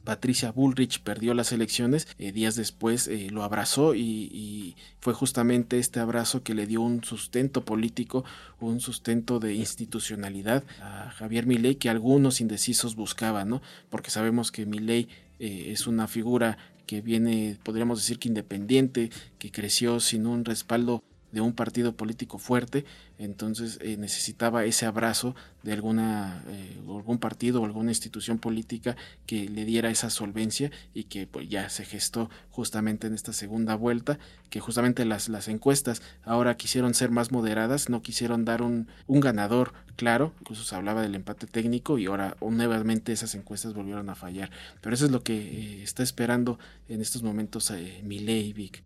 Patricia 0.04 0.50
Bullrich 0.50 1.00
perdió 1.00 1.35
las 1.35 1.52
elecciones, 1.52 2.09
eh, 2.18 2.32
días 2.32 2.56
después 2.56 3.09
eh, 3.09 3.28
lo 3.30 3.44
abrazó 3.44 3.94
y, 3.94 4.75
fue 5.00 5.14
justamente 5.14 5.80
este 5.80 5.99
abrazo 5.99 6.44
que 6.44 6.54
le 6.54 6.66
dio 6.66 6.80
un 6.80 7.02
sustento 7.02 7.64
político, 7.64 8.25
un 8.61 8.80
sustento 8.80 9.40
de 9.40 9.54
institucionalidad 9.54 10.62
a 10.80 11.11
Javier 11.11 11.44
Milei 11.47 11.75
que 11.75 11.88
algunos 11.88 12.40
indecisos 12.40 12.94
buscaban, 12.94 13.49
¿no? 13.49 13.62
Porque 13.90 14.11
sabemos 14.11 14.52
que 14.52 14.64
Milei 14.64 15.09
eh, 15.40 15.73
es 15.73 15.88
una 15.88 16.06
figura 16.06 16.56
que 16.87 17.00
viene, 17.00 17.59
podríamos 17.64 17.99
decir 17.99 18.21
que 18.21 18.28
independiente, 18.28 19.11
que 19.38 19.50
creció 19.50 19.99
sin 19.99 20.26
un 20.26 20.44
respaldo 20.44 21.02
de 21.32 21.40
un 21.40 21.54
partido 21.54 21.96
político 21.96 22.38
fuerte, 22.38 22.84
entonces 23.18 23.78
eh, 23.80 23.96
necesitaba 23.96 24.64
ese 24.64 24.86
abrazo 24.86 25.34
de 25.62 25.72
alguna 25.72 26.44
eh, 26.48 26.76
algún 26.80 27.18
partido 27.18 27.62
o 27.62 27.64
alguna 27.64 27.90
institución 27.90 28.38
política 28.38 28.96
que 29.26 29.48
le 29.48 29.64
diera 29.64 29.90
esa 29.90 30.10
solvencia 30.10 30.70
y 30.94 31.04
que 31.04 31.26
pues 31.26 31.48
ya 31.48 31.68
se 31.70 31.84
gestó 31.84 32.30
justamente 32.50 33.06
en 33.06 33.14
esta 33.14 33.32
segunda 33.32 33.74
vuelta, 33.74 34.18
que 34.50 34.60
justamente 34.60 35.04
las, 35.04 35.28
las 35.28 35.48
encuestas 35.48 36.02
ahora 36.22 36.56
quisieron 36.56 36.94
ser 36.94 37.10
más 37.10 37.32
moderadas, 37.32 37.88
no 37.88 38.02
quisieron 38.02 38.44
dar 38.44 38.62
un, 38.62 38.88
un 39.06 39.20
ganador 39.20 39.72
claro, 39.96 40.32
incluso 40.40 40.64
se 40.64 40.74
hablaba 40.74 41.02
del 41.02 41.14
empate 41.14 41.46
técnico 41.46 41.98
y 41.98 42.06
ahora 42.06 42.36
nuevamente 42.40 43.12
esas 43.12 43.34
encuestas 43.34 43.74
volvieron 43.74 44.08
a 44.10 44.14
fallar, 44.14 44.50
pero 44.80 44.94
eso 44.94 45.06
es 45.06 45.10
lo 45.10 45.22
que 45.22 45.34
eh, 45.34 45.82
está 45.82 46.02
esperando 46.02 46.58
en 46.88 47.00
estos 47.00 47.22
momentos 47.22 47.70
eh, 47.70 48.00
Milei 48.04 48.52
Vic. 48.52 48.84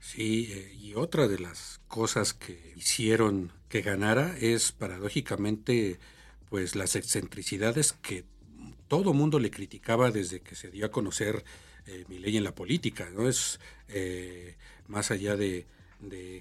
Sí, 0.00 0.52
eh, 0.52 0.76
y 0.78 0.94
otra 0.94 1.28
de 1.28 1.38
las 1.38 1.80
cosas 1.88 2.34
que 2.34 2.72
hicieron 2.76 3.52
que 3.68 3.82
ganara 3.82 4.36
es 4.38 4.72
paradójicamente 4.72 5.98
pues 6.48 6.76
las 6.76 6.94
excentricidades 6.96 7.92
que 7.92 8.24
todo 8.88 9.12
mundo 9.12 9.38
le 9.38 9.50
criticaba 9.50 10.10
desde 10.10 10.40
que 10.40 10.54
se 10.54 10.70
dio 10.70 10.86
a 10.86 10.90
conocer 10.90 11.44
eh, 11.86 12.04
mi 12.08 12.18
ley 12.18 12.36
en 12.36 12.44
la 12.44 12.54
política, 12.54 13.08
¿no? 13.14 13.28
Es 13.28 13.60
eh, 13.88 14.56
más 14.88 15.10
allá 15.10 15.36
de, 15.36 15.66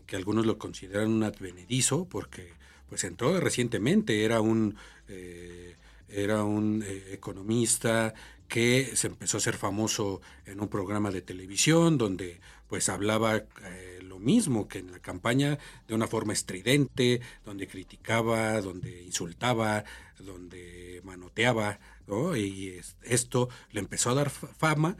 que 0.05 0.15
algunos 0.15 0.45
lo 0.45 0.57
consideran 0.57 1.09
un 1.09 1.23
advenedizo, 1.23 2.05
porque 2.05 2.53
pues 2.89 3.03
entró 3.03 3.39
recientemente, 3.39 4.23
era 4.23 4.41
un, 4.41 4.75
eh, 5.07 5.75
era 6.09 6.43
un 6.43 6.83
economista 7.11 8.13
que 8.47 8.91
se 8.95 9.07
empezó 9.07 9.37
a 9.37 9.41
ser 9.41 9.57
famoso 9.57 10.21
en 10.45 10.61
un 10.61 10.67
programa 10.67 11.11
de 11.11 11.21
televisión 11.21 11.97
donde 11.97 12.39
pues 12.67 12.89
hablaba 12.89 13.37
eh, 13.37 13.99
lo 14.03 14.19
mismo 14.19 14.67
que 14.67 14.79
en 14.79 14.91
la 14.91 14.99
campaña 14.99 15.57
de 15.87 15.95
una 15.95 16.07
forma 16.07 16.33
estridente, 16.33 17.21
donde 17.43 17.67
criticaba, 17.67 18.59
donde 18.61 19.03
insultaba, 19.03 19.83
donde 20.19 21.01
manoteaba, 21.03 21.79
¿no? 22.07 22.35
Y 22.35 22.81
esto 23.03 23.49
le 23.71 23.79
empezó 23.79 24.11
a 24.11 24.15
dar 24.15 24.29
fama, 24.29 24.97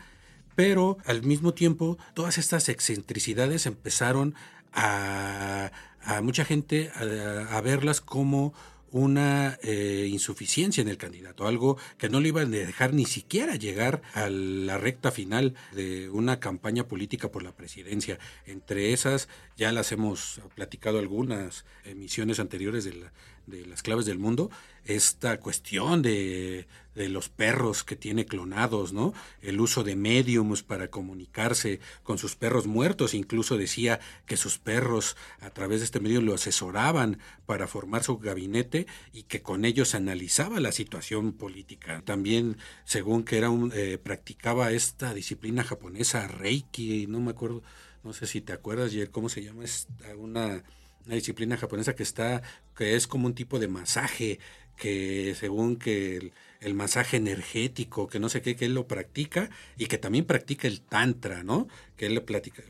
pero 0.55 0.97
al 1.05 1.23
mismo 1.23 1.53
tiempo 1.53 1.97
todas 2.13 2.37
estas 2.37 2.69
excentricidades 2.69 3.65
empezaron 3.65 4.35
a, 4.73 5.71
a 6.01 6.21
mucha 6.21 6.45
gente 6.45 6.91
a 6.91 7.61
verlas 7.61 8.01
como 8.01 8.53
una 8.91 9.59
eh, 9.61 10.07
insuficiencia 10.09 10.81
en 10.81 10.87
el 10.87 10.97
candidato, 10.97 11.47
algo 11.47 11.77
que 11.97 12.09
no 12.09 12.19
le 12.19 12.29
iban 12.29 12.47
a 12.47 12.57
dejar 12.57 12.93
ni 12.93 13.05
siquiera 13.05 13.55
llegar 13.55 14.01
a 14.13 14.29
la 14.29 14.77
recta 14.77 15.11
final 15.11 15.55
de 15.73 16.09
una 16.09 16.39
campaña 16.39 16.87
política 16.87 17.31
por 17.31 17.43
la 17.43 17.55
presidencia. 17.55 18.19
Entre 18.45 18.93
esas, 18.93 19.27
ya 19.57 19.71
las 19.71 19.91
hemos 19.91 20.41
platicado 20.55 20.99
algunas 20.99 21.65
emisiones 21.83 22.39
anteriores 22.39 22.85
de 22.85 22.93
la, 22.93 23.11
de 23.47 23.65
las 23.65 23.83
claves 23.83 24.05
del 24.05 24.19
mundo, 24.19 24.49
esta 24.85 25.39
cuestión 25.39 26.01
de, 26.01 26.67
de, 26.93 27.09
los 27.09 27.29
perros 27.29 27.83
que 27.83 27.95
tiene 27.95 28.25
clonados, 28.25 28.93
¿no? 28.93 29.13
El 29.41 29.59
uso 29.59 29.83
de 29.83 29.95
mediums 29.95 30.63
para 30.63 30.89
comunicarse 30.89 31.79
con 32.03 32.17
sus 32.17 32.35
perros 32.35 32.67
muertos, 32.67 33.13
incluso 33.13 33.57
decía 33.57 33.99
que 34.25 34.37
sus 34.37 34.59
perros 34.59 35.17
a 35.39 35.49
través 35.49 35.79
de 35.79 35.85
este 35.85 35.99
medio 35.99 36.21
lo 36.21 36.35
asesoraban 36.35 37.19
para 37.45 37.67
formar 37.67 38.03
su 38.03 38.17
gabinete 38.19 38.85
y 39.11 39.23
que 39.23 39.41
con 39.41 39.65
ellos 39.65 39.95
analizaba 39.95 40.59
la 40.59 40.71
situación 40.71 41.33
política. 41.33 42.01
También, 42.05 42.57
según 42.85 43.23
que 43.23 43.37
era 43.37 43.49
un, 43.49 43.71
eh, 43.73 43.97
practicaba 43.97 44.71
esta 44.71 45.13
disciplina 45.13 45.63
japonesa 45.63 46.27
Reiki, 46.27 47.07
no 47.07 47.19
me 47.19 47.31
acuerdo, 47.31 47.63
no 48.03 48.13
sé 48.13 48.27
si 48.27 48.41
te 48.41 48.53
acuerdas, 48.53 48.91
cómo 49.11 49.29
se 49.29 49.43
llama, 49.43 49.63
esta, 49.63 50.15
una 50.15 50.63
una 51.05 51.15
disciplina 51.15 51.57
japonesa 51.57 51.95
que 51.95 52.03
está, 52.03 52.41
que 52.75 52.95
es 52.95 53.07
como 53.07 53.27
un 53.27 53.35
tipo 53.35 53.59
de 53.59 53.67
masaje, 53.67 54.39
que 54.75 55.35
según 55.39 55.77
que 55.77 56.31
el, 56.59 56.73
masaje 56.73 57.17
energético, 57.17 58.07
que 58.07 58.19
no 58.19 58.29
sé 58.29 58.41
qué, 58.41 58.55
que 58.55 58.65
él 58.65 58.73
lo 58.73 58.87
practica 58.87 59.49
y 59.77 59.85
que 59.85 59.97
también 59.97 60.25
practica 60.25 60.67
el 60.67 60.81
tantra, 60.81 61.43
¿no? 61.43 61.67
Que 61.95 62.07
él 62.07 62.21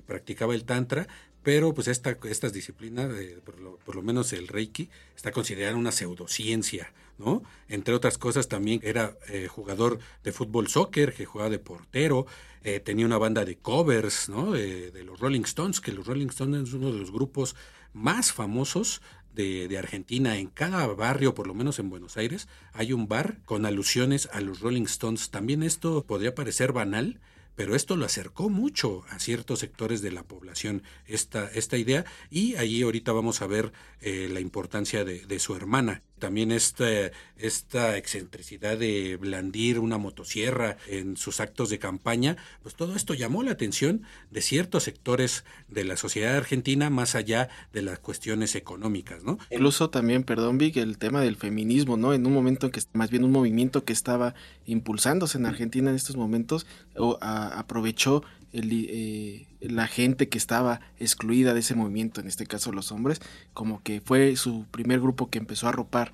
practicaba 0.05 0.53
el 0.53 0.65
tantra, 0.65 1.07
pero 1.43 1.73
pues 1.73 1.87
esta, 1.87 2.17
estas 2.23 2.53
disciplinas, 2.53 3.11
por, 3.43 3.59
lo, 3.59 3.77
por, 3.77 3.95
lo, 3.95 4.01
menos 4.01 4.33
el 4.33 4.47
Reiki, 4.47 4.89
está 5.15 5.31
considerada 5.31 5.75
una 5.75 5.91
pseudociencia, 5.91 6.91
¿no? 7.17 7.43
Entre 7.69 7.93
otras 7.93 8.17
cosas 8.17 8.47
también 8.47 8.81
era 8.83 9.15
eh, 9.29 9.47
jugador 9.47 9.99
de 10.23 10.31
fútbol 10.31 10.67
soccer, 10.67 11.13
que 11.13 11.25
jugaba 11.25 11.49
de 11.49 11.59
portero, 11.59 12.25
eh, 12.65 12.79
tenía 12.79 13.05
una 13.05 13.19
banda 13.19 13.45
de 13.45 13.59
covers, 13.59 14.27
¿no? 14.27 14.53
De, 14.53 14.89
de, 14.89 15.03
los 15.03 15.19
Rolling 15.19 15.43
Stones, 15.43 15.79
que 15.79 15.91
los 15.91 16.07
Rolling 16.07 16.29
Stones 16.29 16.69
es 16.69 16.73
uno 16.73 16.91
de 16.91 16.97
los 16.97 17.11
grupos 17.11 17.55
más 17.93 18.33
famosos 18.33 19.03
de, 19.35 19.67
de, 19.67 19.77
Argentina. 19.77 20.35
En 20.37 20.47
cada 20.47 20.87
barrio, 20.87 21.35
por 21.35 21.45
lo 21.45 21.53
menos 21.53 21.77
en 21.77 21.91
Buenos 21.91 22.17
Aires, 22.17 22.47
hay 22.73 22.91
un 22.91 23.07
bar 23.07 23.37
con 23.45 23.67
alusiones 23.67 24.27
a 24.33 24.41
los 24.41 24.61
Rolling 24.61 24.85
Stones. 24.85 25.29
También 25.29 25.61
esto 25.61 26.05
podría 26.07 26.33
parecer 26.33 26.73
banal, 26.73 27.19
pero 27.55 27.75
esto 27.75 27.97
lo 27.97 28.05
acercó 28.05 28.49
mucho 28.49 29.03
a 29.09 29.19
ciertos 29.19 29.59
sectores 29.59 30.01
de 30.01 30.11
la 30.11 30.23
población, 30.23 30.81
esta, 31.05 31.47
esta 31.53 31.77
idea, 31.77 32.03
y 32.31 32.55
allí 32.55 32.81
ahorita 32.81 33.11
vamos 33.11 33.43
a 33.43 33.47
ver 33.47 33.73
eh, 34.01 34.27
la 34.31 34.39
importancia 34.39 35.05
de, 35.05 35.25
de, 35.25 35.39
su 35.39 35.55
hermana. 35.55 36.01
También 36.19 36.51
esta, 36.51 37.11
esta 37.37 37.97
excentricidad 37.97 38.77
de 38.77 39.17
blandir 39.17 39.79
una 39.79 39.97
motosierra 39.97 40.77
en 40.87 41.17
sus 41.17 41.39
actos 41.39 41.69
de 41.69 41.79
campaña, 41.79 42.37
pues 42.63 42.75
todo 42.75 42.95
esto 42.95 43.13
llamó 43.13 43.43
la 43.43 43.51
atención 43.51 44.03
de 44.31 44.41
ciertos 44.41 44.83
sectores 44.83 45.43
de 45.67 45.83
la 45.83 45.97
sociedad 45.97 46.37
argentina 46.37 46.89
más 46.89 47.15
allá 47.15 47.49
de 47.73 47.81
las 47.81 47.99
cuestiones 47.99 48.55
económicas, 48.55 49.23
¿no? 49.23 49.37
Incluso 49.51 49.89
también, 49.89 50.23
perdón 50.23 50.57
Vic, 50.57 50.77
el 50.77 50.97
tema 50.97 51.21
del 51.21 51.35
feminismo, 51.35 51.97
¿no? 51.97 52.13
En 52.13 52.25
un 52.25 52.33
momento 52.33 52.67
en 52.67 52.71
que, 52.71 52.81
más 52.93 53.09
bien 53.09 53.23
un 53.23 53.31
movimiento 53.31 53.83
que 53.83 53.93
estaba 53.93 54.35
impulsándose 54.65 55.37
en 55.37 55.45
Argentina 55.45 55.89
en 55.89 55.95
estos 55.95 56.15
momentos, 56.15 56.65
o, 56.95 57.17
a, 57.21 57.59
aprovechó 57.59 58.23
el, 58.55 58.87
eh, 58.89 59.47
la 59.59 59.87
gente 59.87 60.29
que 60.29 60.37
estaba 60.37 60.81
excluida 60.99 61.53
de 61.53 61.59
ese 61.59 61.75
movimiento, 61.75 62.21
en 62.21 62.27
este 62.27 62.45
caso 62.45 62.71
los 62.71 62.91
hombres, 62.91 63.19
como 63.53 63.83
que 63.83 64.01
fue 64.01 64.35
su 64.35 64.65
primer 64.71 64.99
grupo 64.99 65.29
que 65.29 65.37
empezó 65.37 65.67
a 65.67 65.71
ropar, 65.71 66.11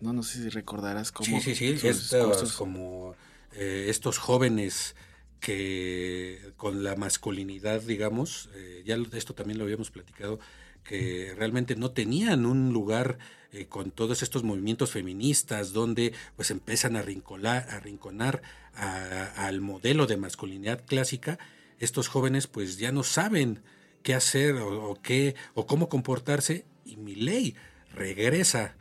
¿no? 0.00 0.12
No 0.12 0.22
sé 0.22 0.42
si 0.42 0.48
recordarás 0.48 1.12
cómo... 1.12 1.40
Sí, 1.40 1.54
sí, 1.54 1.76
sí, 1.76 1.86
estos, 1.86 2.52
como 2.54 3.14
eh, 3.52 3.86
estos 3.88 4.18
jóvenes 4.18 4.96
que 5.38 6.52
con 6.56 6.82
la 6.82 6.96
masculinidad, 6.96 7.82
digamos, 7.82 8.48
eh, 8.54 8.82
ya 8.84 8.96
esto 9.12 9.34
también 9.34 9.58
lo 9.58 9.64
habíamos 9.64 9.90
platicado, 9.90 10.40
que 10.82 11.32
realmente 11.36 11.76
no 11.76 11.92
tenían 11.92 12.44
un 12.46 12.72
lugar 12.72 13.18
eh, 13.52 13.66
con 13.66 13.90
todos 13.90 14.22
estos 14.22 14.42
movimientos 14.42 14.90
feministas 14.90 15.72
donde 15.72 16.12
pues 16.36 16.50
empiezan 16.50 16.96
a, 16.96 17.02
rincolar, 17.02 17.68
a 17.70 17.80
rinconar 17.80 18.42
al 18.74 19.60
modelo 19.60 20.06
de 20.06 20.16
masculinidad 20.16 20.84
clásica 20.84 21.38
estos 21.84 22.08
jóvenes 22.08 22.46
pues 22.46 22.78
ya 22.78 22.92
no 22.92 23.02
saben 23.02 23.62
qué 24.02 24.14
hacer 24.14 24.56
o, 24.56 24.98
qué 25.02 25.34
o 25.54 25.66
cómo 25.66 25.88
comportarse 25.88 26.64
y 26.84 26.96
mi 26.96 27.14
ley 27.14 27.54
regresa 27.94 28.76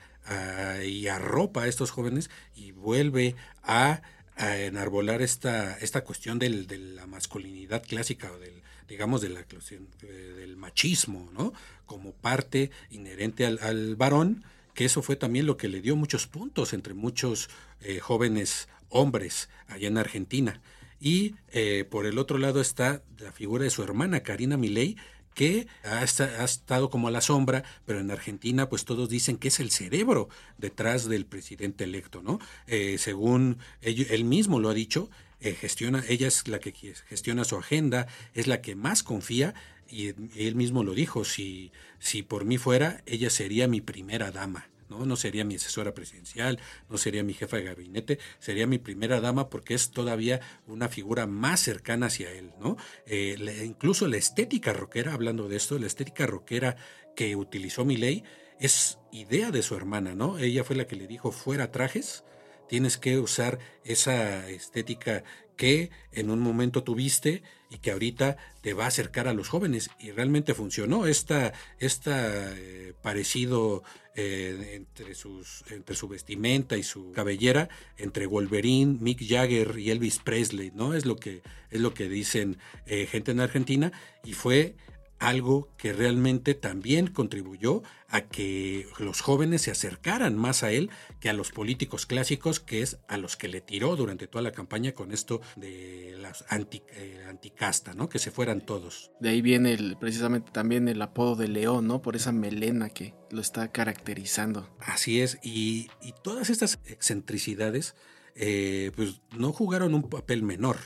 y 0.86 1.07
arropa 1.07 1.63
a 1.63 1.67
estos 1.67 1.91
jóvenes 1.91 2.29
y 2.55 2.72
vuelve 2.72 3.36
a, 3.62 4.01
enarbolar 4.38 5.22
esta, 5.22 5.77
esta 5.77 6.03
cuestión 6.03 6.39
del, 6.39 6.65
de 6.65 6.79
la 6.79 7.05
masculinidad 7.05 7.83
clásica 7.83 8.31
o 8.31 8.39
del, 8.39 8.63
digamos, 8.88 9.22
de 9.22 9.29
la, 9.29 9.41
eh, 9.41 10.07
del 10.07 10.55
machismo, 10.55 11.29
¿no? 11.33 11.53
Como 11.86 12.13
parte 12.13 12.72
inherente 12.91 13.45
al, 13.45 13.95
varón, 13.95 14.43
que 14.74 14.86
eso 14.86 15.01
fue 15.01 15.15
también 15.15 15.45
lo 15.45 15.57
que 15.57 15.67
le 15.67 15.81
dio 15.81 15.95
muchos 15.95 16.27
puntos 16.27 16.74
entre 16.74 16.93
muchos 16.93 17.50
eh, 17.81 18.00
jóvenes 18.00 18.67
hombres 18.89 19.50
allá 19.67 19.88
en 19.88 19.98
Argentina. 19.98 20.62
Y 21.03 21.36
eh, 21.51 21.83
por 21.83 22.05
el 22.05 22.17
otro 22.17 22.38
lado 22.38 22.62
está 22.62 23.03
la 23.19 23.33
figura 23.33 23.65
de 23.65 23.69
su 23.69 23.83
hermana, 23.83 24.24
Karina 24.24 24.55
Milei, 24.55 24.95
que 25.33 25.67
ha, 25.83 26.01
estado 26.01 26.89
como 26.89 27.10
a 27.10 27.12
la 27.12 27.19
sombra, 27.19 27.65
pero 27.86 28.00
en 28.00 28.10
Argentina 28.10 28.69
pues 28.69 28.86
todos 28.86 29.10
dicen 29.10 29.36
que 29.36 29.50
es 29.50 29.60
el 29.60 29.69
cerebro 29.69 30.29
detrás 30.57 31.10
del 31.10 31.25
presidente 31.25 31.83
electo, 31.83 32.22
¿no? 32.22 32.39
Eh, 32.67 32.95
según 33.00 33.57
él, 33.81 34.24
mismo 34.24 34.62
lo 34.62 34.69
ha 34.69 34.74
dicho, 34.74 35.10
eh, 35.41 35.51
gestiona, 35.51 36.05
ella 36.07 36.29
es 36.29 36.48
la 36.48 36.60
que 36.60 36.72
gestiona 36.72 37.43
su 37.43 37.57
agenda, 37.57 38.07
es 38.33 38.48
la 38.48 38.62
que 38.62 38.75
más 38.75 39.03
confía 39.03 39.55
y 39.89 40.07
él 40.07 40.55
mismo 40.55 40.86
lo 40.86 40.93
dijo, 40.93 41.25
si, 41.25 41.74
si 42.00 42.24
por 42.24 42.45
mí 42.45 42.57
fuera, 42.57 43.03
ella 43.05 43.29
sería 43.29 43.67
mi 43.67 43.81
primera 43.81 44.31
dama. 44.31 44.69
¿No? 44.93 45.05
No 45.05 45.15
sería 45.15 45.43
mi 45.43 45.55
asesora 45.55 45.93
presidencial, 45.93 46.59
no 46.89 46.97
sería 46.97 47.23
mi 47.23 47.33
jefa 47.33 47.57
de 47.57 47.63
gabinete, 47.63 48.19
sería 48.39 48.67
mi 48.67 48.77
primera 48.77 49.19
dama 49.21 49.50
porque 49.50 49.73
es 49.73 49.91
todavía 49.91 50.39
una 50.67 50.88
figura 50.88 51.27
más 51.27 51.59
cercana 51.59 52.07
hacia 52.07 52.31
él, 52.31 52.51
¿no? 52.59 52.77
Eh, 53.05 53.63
incluso 53.65 54.07
la 54.07 54.17
estética 54.17 54.73
rockera, 54.73 55.13
hablando 55.13 55.47
de 55.47 55.57
esto, 55.57 55.79
la 55.79 55.88
estética 55.88 56.25
rockera 56.27 56.75
que 57.15 57.35
utilizó 57.35 57.85
mi 57.85 57.97
ley 57.97 58.23
es 58.59 59.00
idea 59.12 59.51
de 59.51 59.63
su 59.63 59.75
hermana, 59.75 60.15
¿no? 60.15 60.38
Ella 60.38 60.63
fue 60.63 60.75
la 60.75 60.88
que 60.88 60.95
le 60.95 61.07
dijo 61.07 61.31
fuera 61.31 61.71
trajes, 61.71 62.23
tienes 62.67 62.97
que 62.97 63.19
usar 63.19 63.59
esa 63.83 64.50
estética 64.50 65.23
que 65.57 65.91
en 66.12 66.29
un 66.29 66.39
momento 66.39 66.83
tuviste 66.83 67.43
y 67.74 67.80
que 67.80 67.92
ahorita 67.92 68.38
te 68.62 68.74
va 68.74 68.86
a 68.86 68.88
acercar 68.88 69.27
a 69.27 69.34
los 69.34 69.50
jóvenes 69.50 69.89
y 70.00 70.12
realmente 70.12 70.53
funcionó 70.53 71.08
esta, 71.08 71.53
esta 71.80 72.56
eh, 72.56 72.94
parecido 73.01 73.84
eh, 74.15 74.74
entre, 74.75 75.15
sus, 75.15 75.63
entre 75.72 75.96
su 75.96 76.08
vestimenta 76.08 76.77
y 76.77 76.84
su 76.84 77.12
cabellera, 77.13 77.70
entre 77.98 78.27
Wolverine, 78.27 78.98
Mick 79.01 79.27
Jagger 79.27 79.80
y 79.80 79.89
Elvis 79.89 80.20
Presley, 80.20 80.72
¿no? 80.75 80.94
Es 80.94 81.08
lo 81.08 81.15
que, 81.15 81.42
es 81.72 81.82
lo 81.82 81.96
que 81.96 82.08
dicen 82.08 82.58
eh, 82.86 83.08
gente 83.08 83.32
en 83.32 83.39
Argentina 83.39 83.92
y 84.24 84.34
fue 84.34 84.75
algo 85.20 85.70
que 85.77 85.93
realmente 85.93 86.53
también 86.53 87.08
contribuyó 87.08 87.84
a 88.08 88.22
que 88.22 88.88
los 89.00 89.22
jóvenes 89.22 89.63
se 89.63 89.72
acercaran 89.72 90.38
más 90.38 90.63
a 90.63 90.72
él 90.72 90.89
que 91.20 91.29
a 91.29 91.34
los 91.34 91.51
políticos 91.51 92.05
clásicos, 92.05 92.60
que 92.60 92.82
es 92.82 93.00
a 93.08 93.17
los 93.17 93.38
que 93.38 93.48
le 93.48 93.62
tiró 93.62 93.96
durante 93.96 94.27
toda 94.27 94.43
la 94.43 94.51
campaña 94.51 94.91
con 94.91 95.12
esto 95.12 95.41
de 95.55 96.15
las 96.20 96.46
anti, 96.50 96.84
eh, 96.89 97.25
anticasta, 97.27 97.93
¿no? 97.93 98.10
Que 98.10 98.20
se 98.20 98.32
fueran 98.32 98.62
todos. 98.62 99.12
De 99.20 99.29
ahí 99.29 99.41
viene 99.41 99.74
el, 99.74 99.98
precisamente 99.98 100.51
también 100.51 100.88
el 100.88 101.01
apodo 101.01 101.36
de 101.36 101.48
León, 101.48 101.88
¿no? 101.88 102.01
Por 102.01 102.15
esa 102.15 102.32
melena 102.32 102.89
que 102.89 103.15
lo 103.32 103.41
está 103.41 103.72
caracterizando. 103.72 104.70
Así 104.79 105.22
es, 105.22 105.39
y, 105.41 105.89
y 106.01 106.13
todas 106.24 106.50
estas 106.50 106.79
excentricidades 106.86 107.96
eh, 108.35 108.91
pues 108.95 109.21
no 109.37 109.53
jugaron 109.53 109.93
un 109.93 110.09
papel 110.09 110.41
menor 110.41 110.77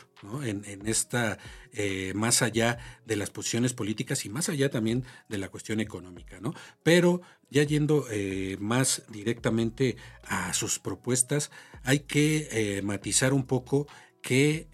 en, 0.43 0.65
esta, 0.85 1.37
eh, 1.71 2.11
más 2.13 2.41
allá 2.41 2.77
de 3.05 3.15
las 3.15 3.29
posiciones 3.29 3.73
políticas 3.73 4.25
y 4.25 4.29
más 4.29 4.49
allá 4.49 4.69
también 4.69 5.05
de 5.29 5.37
la 5.37 5.49
cuestión 5.49 5.79
económica. 5.79 6.39
¿no? 6.41 6.53
Pero 6.83 7.21
ya 7.49 7.63
yendo 7.63 8.05
eh, 8.11 8.57
más 8.59 9.03
directamente 9.09 9.95
a 10.23 10.53
sus 10.53 10.79
propuestas, 10.79 11.51
hay 11.83 11.99
que 11.99 12.81
matizar 12.83 13.31
un 13.31 13.45
poco 13.45 13.87
que 14.21 14.67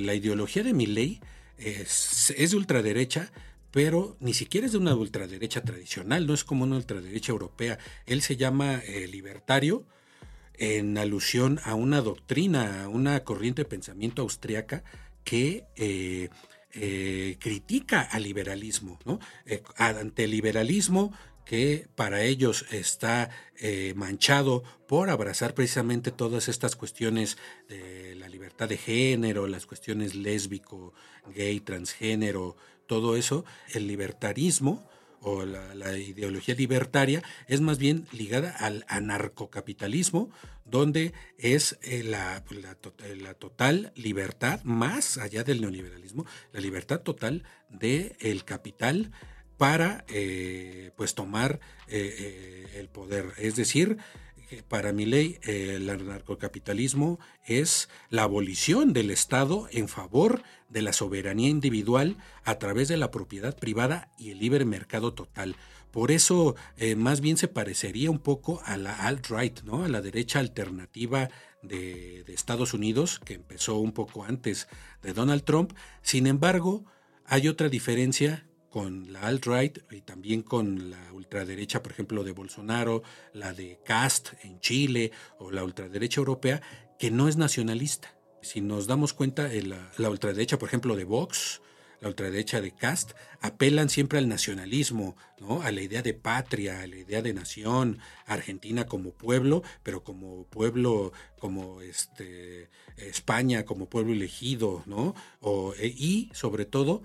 la 0.00 0.14
ideología 0.14 0.62
de 0.62 0.72
mi 0.72 0.86
ley 0.86 1.20
es, 1.58 2.32
es 2.38 2.52
de 2.52 2.56
ultraderecha, 2.56 3.32
pero 3.70 4.16
ni 4.20 4.32
siquiera 4.32 4.66
es 4.66 4.72
de 4.72 4.78
una 4.78 4.94
ultraderecha 4.94 5.62
tradicional, 5.62 6.26
no 6.26 6.32
es 6.32 6.44
como 6.44 6.64
una 6.64 6.76
ultraderecha 6.76 7.32
europea. 7.32 7.78
Él 8.06 8.22
se 8.22 8.36
llama 8.36 8.80
libertario, 9.10 9.84
en 10.58 10.96
alusión 10.98 11.60
a 11.64 11.74
una 11.74 12.00
doctrina, 12.00 12.84
a 12.84 12.88
una 12.88 13.24
corriente 13.24 13.62
de 13.62 13.68
pensamiento 13.68 14.22
austriaca 14.22 14.84
que 15.24 15.64
eh, 15.76 16.28
eh, 16.72 17.36
critica 17.40 18.02
al 18.02 18.22
liberalismo, 18.22 18.98
¿no? 19.04 19.18
Eh, 19.46 19.62
ante 19.76 20.24
el 20.24 20.30
liberalismo 20.30 21.12
que 21.44 21.88
para 21.94 22.22
ellos 22.22 22.64
está 22.70 23.28
manchado 23.94 24.62
por 24.88 25.10
abrazar 25.10 25.52
precisamente 25.52 26.10
todas 26.10 26.48
estas 26.48 26.74
cuestiones 26.74 27.36
de 27.68 28.14
la 28.14 28.30
libertad 28.30 28.66
de 28.66 28.78
género, 28.78 29.46
las 29.46 29.66
cuestiones 29.66 30.14
lésbico, 30.14 30.94
gay, 31.34 31.60
transgénero, 31.60 32.56
todo 32.86 33.14
eso, 33.14 33.44
el 33.74 33.86
libertarismo 33.86 34.88
o 35.24 35.44
la, 35.44 35.96
ideología 35.98 36.54
libertaria 36.54 37.22
es 37.48 37.60
más 37.60 37.78
bien 37.78 38.06
ligada 38.12 38.50
al 38.50 38.84
anarcocapitalismo, 38.88 40.30
donde 40.64 41.12
es 41.38 41.78
eh, 41.82 42.02
la, 42.02 42.44
eh, 42.50 43.16
la, 43.16 43.34
total 43.34 43.92
libertad, 43.96 44.62
más 44.64 45.18
allá 45.18 45.42
del 45.42 45.60
neoliberalismo, 45.62 46.26
la 46.52 46.60
libertad 46.60 47.00
total 47.00 47.42
del 47.70 48.14
el 48.20 48.44
capital 48.44 49.12
para 49.56 50.04
eh, 50.08 50.90
pues 50.96 51.14
tomar 51.14 51.60
el 51.86 52.88
poder. 52.88 53.32
Es 53.38 53.56
decir, 53.56 53.98
para 54.68 54.92
mi 54.92 55.06
ley, 55.06 55.38
el 55.42 55.88
anarcocapitalismo 55.88 57.18
es 57.46 57.88
la 58.10 58.22
abolición 58.24 58.92
del 58.92 59.10
Estado 59.10 59.68
en 59.70 59.88
favor 59.88 60.42
de 60.68 60.82
la 60.82 60.92
soberanía 60.92 61.48
individual 61.48 62.16
a 62.44 62.58
través 62.58 62.88
de 62.88 62.96
la 62.96 63.10
propiedad 63.10 63.56
privada 63.56 64.10
y 64.18 64.30
el 64.30 64.38
libre 64.38 64.64
mercado 64.64 65.14
total. 65.14 65.56
Por 65.90 66.10
eso, 66.10 66.56
eh, 66.76 66.96
más 66.96 67.20
bien 67.20 67.36
se 67.36 67.48
parecería 67.48 68.10
un 68.10 68.18
poco 68.18 68.60
a 68.64 68.76
la 68.76 69.06
alt-right, 69.06 69.62
¿no? 69.62 69.84
a 69.84 69.88
la 69.88 70.00
derecha 70.00 70.40
alternativa 70.40 71.30
de 71.62 72.24
Estados 72.28 72.74
Unidos, 72.74 73.20
que 73.24 73.34
empezó 73.34 73.78
un 73.78 73.92
poco 73.92 74.24
antes 74.24 74.68
de 75.02 75.12
Donald 75.12 75.44
Trump. 75.44 75.72
Sin 76.02 76.26
embargo, 76.26 76.84
hay 77.26 77.48
otra 77.48 77.68
diferencia 77.68 78.46
con 78.74 79.12
la 79.12 79.20
alt-right 79.20 79.78
y 79.92 80.00
también 80.00 80.42
con 80.42 80.90
la 80.90 81.12
ultraderecha, 81.12 81.80
por 81.80 81.92
ejemplo, 81.92 82.24
de 82.24 82.32
Bolsonaro, 82.32 83.04
la 83.32 83.54
de 83.54 83.78
Cast 83.84 84.30
en 84.42 84.58
Chile 84.58 85.12
o 85.38 85.52
la 85.52 85.62
ultraderecha 85.62 86.18
europea, 86.18 86.60
que 86.98 87.12
no 87.12 87.28
es 87.28 87.36
nacionalista. 87.36 88.18
Si 88.42 88.60
nos 88.60 88.88
damos 88.88 89.12
cuenta, 89.12 89.48
la, 89.48 89.92
la 89.96 90.10
ultraderecha, 90.10 90.58
por 90.58 90.68
ejemplo, 90.68 90.96
de 90.96 91.04
Vox, 91.04 91.62
la 92.00 92.08
ultraderecha 92.08 92.60
de 92.60 92.74
Cast, 92.74 93.12
apelan 93.40 93.88
siempre 93.88 94.18
al 94.18 94.28
nacionalismo, 94.28 95.16
¿no? 95.38 95.62
a 95.62 95.70
la 95.70 95.80
idea 95.80 96.02
de 96.02 96.14
patria, 96.14 96.80
a 96.80 96.86
la 96.88 96.96
idea 96.96 97.22
de 97.22 97.32
nación, 97.32 98.00
Argentina 98.26 98.86
como 98.86 99.12
pueblo, 99.12 99.62
pero 99.84 100.02
como 100.02 100.46
pueblo, 100.48 101.12
como 101.38 101.80
este, 101.80 102.70
España 102.96 103.64
como 103.64 103.88
pueblo 103.88 104.12
elegido, 104.12 104.82
¿no? 104.86 105.14
O, 105.40 105.74
y 105.80 106.28
sobre 106.32 106.64
todo 106.64 107.04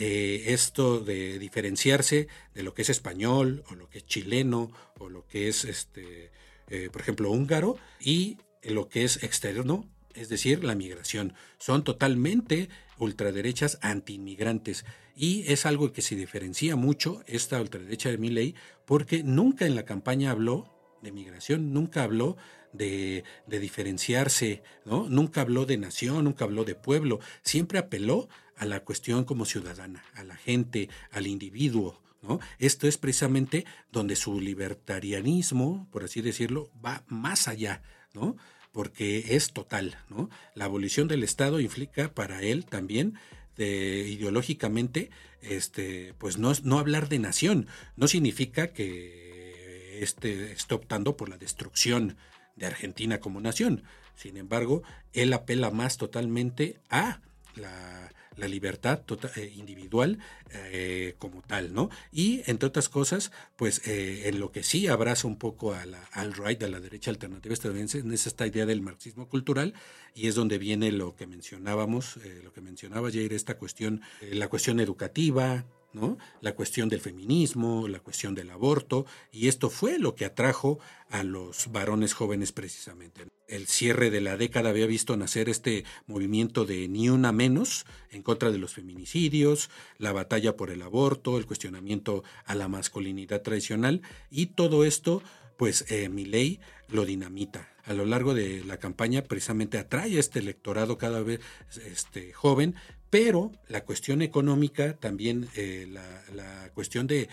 eh, 0.00 0.52
esto 0.52 1.00
de 1.00 1.40
diferenciarse 1.40 2.28
de 2.54 2.62
lo 2.62 2.72
que 2.72 2.82
es 2.82 2.88
español 2.88 3.64
o 3.68 3.74
lo 3.74 3.90
que 3.90 3.98
es 3.98 4.06
chileno 4.06 4.70
o 4.96 5.08
lo 5.08 5.26
que 5.26 5.48
es, 5.48 5.64
este, 5.64 6.30
eh, 6.68 6.88
por 6.92 7.02
ejemplo, 7.02 7.32
húngaro 7.32 7.76
y 7.98 8.38
lo 8.62 8.88
que 8.88 9.02
es 9.02 9.24
externo, 9.24 9.90
es 10.14 10.28
decir, 10.28 10.62
la 10.62 10.76
migración. 10.76 11.34
Son 11.58 11.82
totalmente 11.82 12.68
ultraderechas 12.98 13.80
antiinmigrantes 13.82 14.84
y 15.16 15.50
es 15.50 15.66
algo 15.66 15.92
que 15.92 16.02
se 16.02 16.14
diferencia 16.14 16.76
mucho 16.76 17.24
esta 17.26 17.60
ultraderecha 17.60 18.08
de 18.08 18.18
ley 18.18 18.54
porque 18.84 19.24
nunca 19.24 19.66
en 19.66 19.74
la 19.74 19.84
campaña 19.84 20.30
habló 20.30 20.72
de 21.02 21.10
migración, 21.10 21.72
nunca 21.72 22.04
habló 22.04 22.36
de, 22.72 23.24
de, 23.48 23.58
diferenciarse, 23.58 24.62
¿no? 24.84 25.08
Nunca 25.08 25.40
habló 25.40 25.64
de 25.64 25.76
nación, 25.76 26.24
nunca 26.24 26.44
habló 26.44 26.64
de 26.64 26.74
pueblo, 26.74 27.18
siempre 27.42 27.78
apeló 27.78 28.28
a 28.58 28.64
la 28.66 28.80
cuestión 28.80 29.24
como 29.24 29.44
ciudadana, 29.44 30.04
a 30.14 30.24
la 30.24 30.36
gente, 30.36 30.88
al 31.10 31.26
individuo. 31.26 32.02
¿no? 32.22 32.40
Esto 32.58 32.88
es 32.88 32.98
precisamente 32.98 33.64
donde 33.92 34.16
su 34.16 34.40
libertarianismo, 34.40 35.88
por 35.90 36.04
así 36.04 36.20
decirlo, 36.20 36.70
va 36.84 37.04
más 37.06 37.48
allá, 37.48 37.82
¿no? 38.14 38.36
porque 38.72 39.36
es 39.36 39.52
total. 39.52 39.98
¿no? 40.08 40.28
La 40.54 40.66
abolición 40.66 41.08
del 41.08 41.22
Estado 41.22 41.60
implica 41.60 42.12
para 42.12 42.42
él 42.42 42.66
también 42.66 43.18
de, 43.56 44.08
ideológicamente, 44.08 45.10
este, 45.40 46.14
pues 46.18 46.38
no, 46.38 46.52
no 46.62 46.78
hablar 46.78 47.08
de 47.08 47.18
nación, 47.18 47.66
no 47.96 48.08
significa 48.08 48.68
que 48.68 50.00
este, 50.00 50.52
esté 50.52 50.74
optando 50.74 51.16
por 51.16 51.28
la 51.28 51.38
destrucción 51.38 52.16
de 52.56 52.66
Argentina 52.66 53.20
como 53.20 53.40
nación. 53.40 53.84
Sin 54.14 54.36
embargo, 54.36 54.82
él 55.12 55.32
apela 55.32 55.70
más 55.70 55.96
totalmente 55.96 56.80
a 56.88 57.20
la 57.54 58.12
la 58.38 58.48
libertad 58.48 59.02
tota-, 59.04 59.30
eh, 59.36 59.52
individual 59.56 60.18
eh, 60.50 61.14
como 61.18 61.42
tal, 61.42 61.74
¿no? 61.74 61.90
Y 62.12 62.42
entre 62.46 62.68
otras 62.68 62.88
cosas, 62.88 63.32
pues 63.56 63.86
eh, 63.86 64.28
en 64.28 64.40
lo 64.40 64.52
que 64.52 64.62
sí 64.62 64.86
abraza 64.86 65.26
un 65.26 65.36
poco 65.36 65.74
a 65.74 65.84
la 65.84 66.02
alt-right, 66.12 66.62
a 66.62 66.68
la 66.68 66.80
derecha 66.80 67.10
alternativa 67.10 67.52
estadounidense, 67.52 68.02
es 68.12 68.26
esta 68.26 68.46
idea 68.46 68.66
del 68.66 68.80
marxismo 68.80 69.28
cultural 69.28 69.74
y 70.14 70.28
es 70.28 70.34
donde 70.34 70.58
viene 70.58 70.92
lo 70.92 71.14
que 71.14 71.26
mencionábamos, 71.26 72.18
lo 72.42 72.52
que 72.52 72.60
mencionaba 72.60 73.10
Jair, 73.10 73.32
esta 73.32 73.58
cuestión, 73.58 74.00
la 74.20 74.48
cuestión 74.48 74.80
educativa, 74.80 75.64
¿no? 75.92 76.18
La 76.40 76.54
cuestión 76.54 76.88
del 76.88 77.00
feminismo, 77.00 77.88
la 77.88 78.00
cuestión 78.00 78.34
del 78.34 78.50
aborto, 78.50 79.06
y 79.32 79.48
esto 79.48 79.70
fue 79.70 79.98
lo 79.98 80.14
que 80.14 80.24
atrajo 80.24 80.78
a 81.10 81.22
los 81.22 81.70
varones 81.72 82.12
jóvenes 82.12 82.52
precisamente. 82.52 83.26
El 83.46 83.66
cierre 83.66 84.10
de 84.10 84.20
la 84.20 84.36
década 84.36 84.70
había 84.70 84.86
visto 84.86 85.16
nacer 85.16 85.48
este 85.48 85.84
movimiento 86.06 86.64
de 86.64 86.88
ni 86.88 87.08
una 87.08 87.32
menos 87.32 87.86
en 88.10 88.22
contra 88.22 88.50
de 88.50 88.58
los 88.58 88.74
feminicidios, 88.74 89.70
la 89.96 90.12
batalla 90.12 90.56
por 90.56 90.70
el 90.70 90.82
aborto, 90.82 91.38
el 91.38 91.46
cuestionamiento 91.46 92.22
a 92.44 92.54
la 92.54 92.68
masculinidad 92.68 93.42
tradicional, 93.42 94.02
y 94.30 94.46
todo 94.46 94.84
esto, 94.84 95.22
pues 95.56 95.90
eh, 95.90 96.08
mi 96.08 96.24
ley 96.24 96.60
lo 96.88 97.04
dinamita. 97.04 97.68
A 97.84 97.94
lo 97.94 98.04
largo 98.04 98.34
de 98.34 98.62
la 98.64 98.78
campaña 98.78 99.22
precisamente 99.22 99.78
atrae 99.78 100.16
a 100.16 100.20
este 100.20 100.40
electorado 100.40 100.98
cada 100.98 101.22
vez 101.22 101.40
este, 101.86 102.34
joven, 102.34 102.74
pero 103.10 103.52
la 103.68 103.84
cuestión 103.84 104.22
económica, 104.22 104.94
también 104.94 105.48
eh, 105.56 105.88
la, 105.90 106.70
cuestión 106.74 107.06
de, 107.06 107.28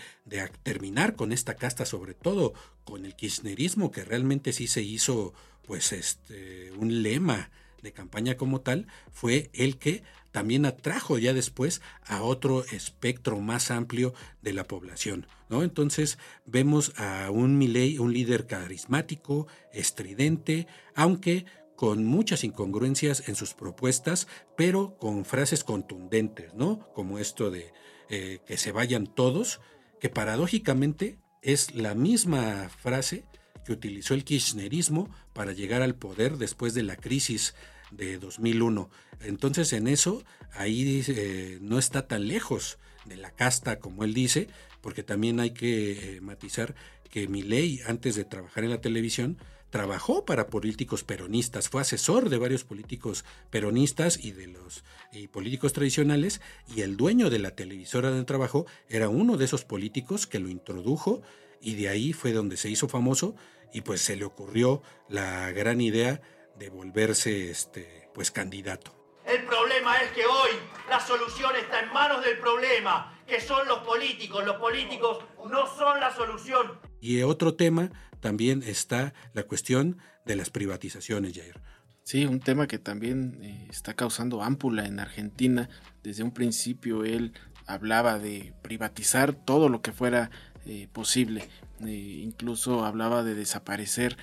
terminar 0.62 1.14
con 1.14 1.32
esta 1.32 1.54
casta, 1.54 1.84
sobre 1.86 2.14
todo 2.14 2.54
con 2.84 3.04
el 3.04 3.14
kirchnerismo, 3.14 3.90
que 3.90 4.04
realmente 4.04 4.52
sí 4.52 4.66
se 4.66 4.82
hizo 4.82 5.34
pues 5.66 5.92
este, 5.92 6.72
un 6.72 7.02
lema 7.02 7.50
de 7.82 7.92
campaña 7.92 8.36
como 8.36 8.60
tal, 8.60 8.86
fue 9.12 9.50
el 9.52 9.78
que 9.78 10.02
también 10.32 10.66
atrajo 10.66 11.18
ya 11.18 11.32
después 11.32 11.80
a 12.04 12.22
otro 12.22 12.64
espectro 12.64 13.40
más 13.40 13.70
amplio 13.70 14.12
de 14.42 14.52
la 14.52 14.64
población. 14.64 15.26
¿no? 15.48 15.62
Entonces 15.62 16.18
vemos 16.44 16.92
a 16.96 17.30
un 17.30 17.56
Milei, 17.56 17.98
un 17.98 18.12
líder 18.12 18.46
carismático, 18.46 19.46
estridente, 19.72 20.66
aunque 20.94 21.46
con 21.76 22.04
muchas 22.04 22.42
incongruencias 22.42 23.28
en 23.28 23.36
sus 23.36 23.54
propuestas, 23.54 24.26
pero 24.56 24.96
con 24.98 25.24
frases 25.24 25.62
contundentes, 25.62 26.54
¿no? 26.54 26.90
Como 26.94 27.18
esto 27.18 27.50
de 27.50 27.72
eh, 28.08 28.40
que 28.46 28.56
se 28.56 28.72
vayan 28.72 29.06
todos, 29.06 29.60
que 30.00 30.08
paradójicamente 30.08 31.18
es 31.42 31.74
la 31.74 31.94
misma 31.94 32.68
frase 32.68 33.24
que 33.64 33.72
utilizó 33.72 34.14
el 34.14 34.24
kirchnerismo 34.24 35.10
para 35.32 35.52
llegar 35.52 35.82
al 35.82 35.94
poder 35.94 36.38
después 36.38 36.72
de 36.74 36.82
la 36.82 36.96
crisis 36.96 37.54
de 37.90 38.18
2001. 38.18 38.90
Entonces 39.20 39.72
en 39.72 39.88
eso 39.88 40.24
ahí 40.52 41.04
eh, 41.08 41.58
no 41.60 41.78
está 41.78 42.06
tan 42.06 42.28
lejos 42.28 42.78
de 43.04 43.16
la 43.16 43.30
casta 43.30 43.78
como 43.78 44.04
él 44.04 44.14
dice, 44.14 44.48
porque 44.80 45.02
también 45.02 45.40
hay 45.40 45.50
que 45.50 46.16
eh, 46.16 46.20
matizar 46.20 46.74
que 47.10 47.28
mi 47.28 47.42
ley 47.42 47.80
antes 47.86 48.14
de 48.14 48.24
trabajar 48.24 48.64
en 48.64 48.70
la 48.70 48.80
televisión 48.80 49.38
trabajó 49.76 50.24
para 50.24 50.46
políticos 50.46 51.04
peronistas, 51.04 51.68
fue 51.68 51.82
asesor 51.82 52.30
de 52.30 52.38
varios 52.38 52.64
políticos 52.64 53.26
peronistas 53.50 54.18
y 54.24 54.32
de 54.32 54.46
los 54.46 54.82
políticos 55.30 55.74
tradicionales, 55.74 56.40
y 56.74 56.80
el 56.80 56.96
dueño 56.96 57.28
de 57.28 57.40
la 57.40 57.50
televisora 57.50 58.08
donde 58.08 58.24
trabajó 58.24 58.64
era 58.88 59.10
uno 59.10 59.36
de 59.36 59.44
esos 59.44 59.66
políticos 59.66 60.26
que 60.26 60.38
lo 60.38 60.48
introdujo 60.48 61.20
y 61.60 61.74
de 61.74 61.90
ahí 61.90 62.14
fue 62.14 62.32
donde 62.32 62.56
se 62.56 62.70
hizo 62.70 62.88
famoso 62.88 63.36
y 63.70 63.82
pues 63.82 64.00
se 64.00 64.16
le 64.16 64.24
ocurrió 64.24 64.80
la 65.10 65.52
gran 65.52 65.82
idea 65.82 66.22
de 66.58 66.70
volverse 66.70 67.50
este, 67.50 68.08
pues 68.14 68.30
candidato. 68.30 68.96
El 69.26 69.44
problema 69.44 69.96
es 69.96 70.10
que 70.12 70.24
hoy 70.24 70.52
la 70.88 71.00
solución 71.00 71.54
está 71.56 71.80
en 71.80 71.92
manos 71.92 72.24
del 72.24 72.38
problema, 72.38 73.20
que 73.26 73.42
son 73.42 73.68
los 73.68 73.80
políticos. 73.80 74.42
Los 74.46 74.56
políticos 74.56 75.18
no 75.50 75.66
son 75.76 76.00
la 76.00 76.14
solución. 76.14 76.80
Y 77.00 77.20
otro 77.22 77.54
tema 77.54 77.90
también 78.26 78.64
está 78.66 79.14
la 79.34 79.44
cuestión 79.44 79.98
de 80.24 80.34
las 80.34 80.50
privatizaciones, 80.50 81.32
Jair. 81.32 81.60
Sí, 82.02 82.26
un 82.26 82.40
tema 82.40 82.66
que 82.66 82.80
también 82.80 83.38
eh, 83.40 83.68
está 83.70 83.94
causando 83.94 84.42
ámpula 84.42 84.84
en 84.84 84.98
Argentina. 84.98 85.68
Desde 86.02 86.24
un 86.24 86.32
principio 86.32 87.04
él 87.04 87.34
hablaba 87.66 88.18
de 88.18 88.52
privatizar 88.62 89.32
todo 89.32 89.68
lo 89.68 89.80
que 89.80 89.92
fuera 89.92 90.32
eh, 90.64 90.88
posible. 90.92 91.48
Eh, 91.86 92.20
incluso 92.24 92.84
hablaba 92.84 93.22
de 93.22 93.36
desaparecer 93.36 94.16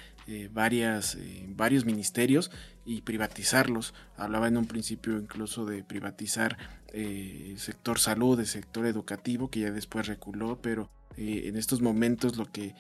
varias, 0.52 1.18
varios 1.48 1.86
ministerios 1.86 2.52
y 2.86 3.04
privatizarlos. 3.04 3.94
Hablaba 4.18 4.50
en 4.50 4.58
un 4.58 4.66
principio 4.66 5.18
incluso 5.18 5.66
de 5.66 5.82
privatizar 5.86 6.58
el 6.92 7.58
sector 7.58 8.00
salud, 8.00 8.38
el 8.38 8.48
sector 8.48 8.86
educativo, 8.86 9.50
que 9.50 9.62
ya 9.62 9.72
después 9.72 10.08
reculó, 10.08 10.62
pero 10.62 10.90
en 11.16 11.58
estos 11.58 11.82
momentos 11.82 12.38
lo 12.38 12.46
que 12.46 12.74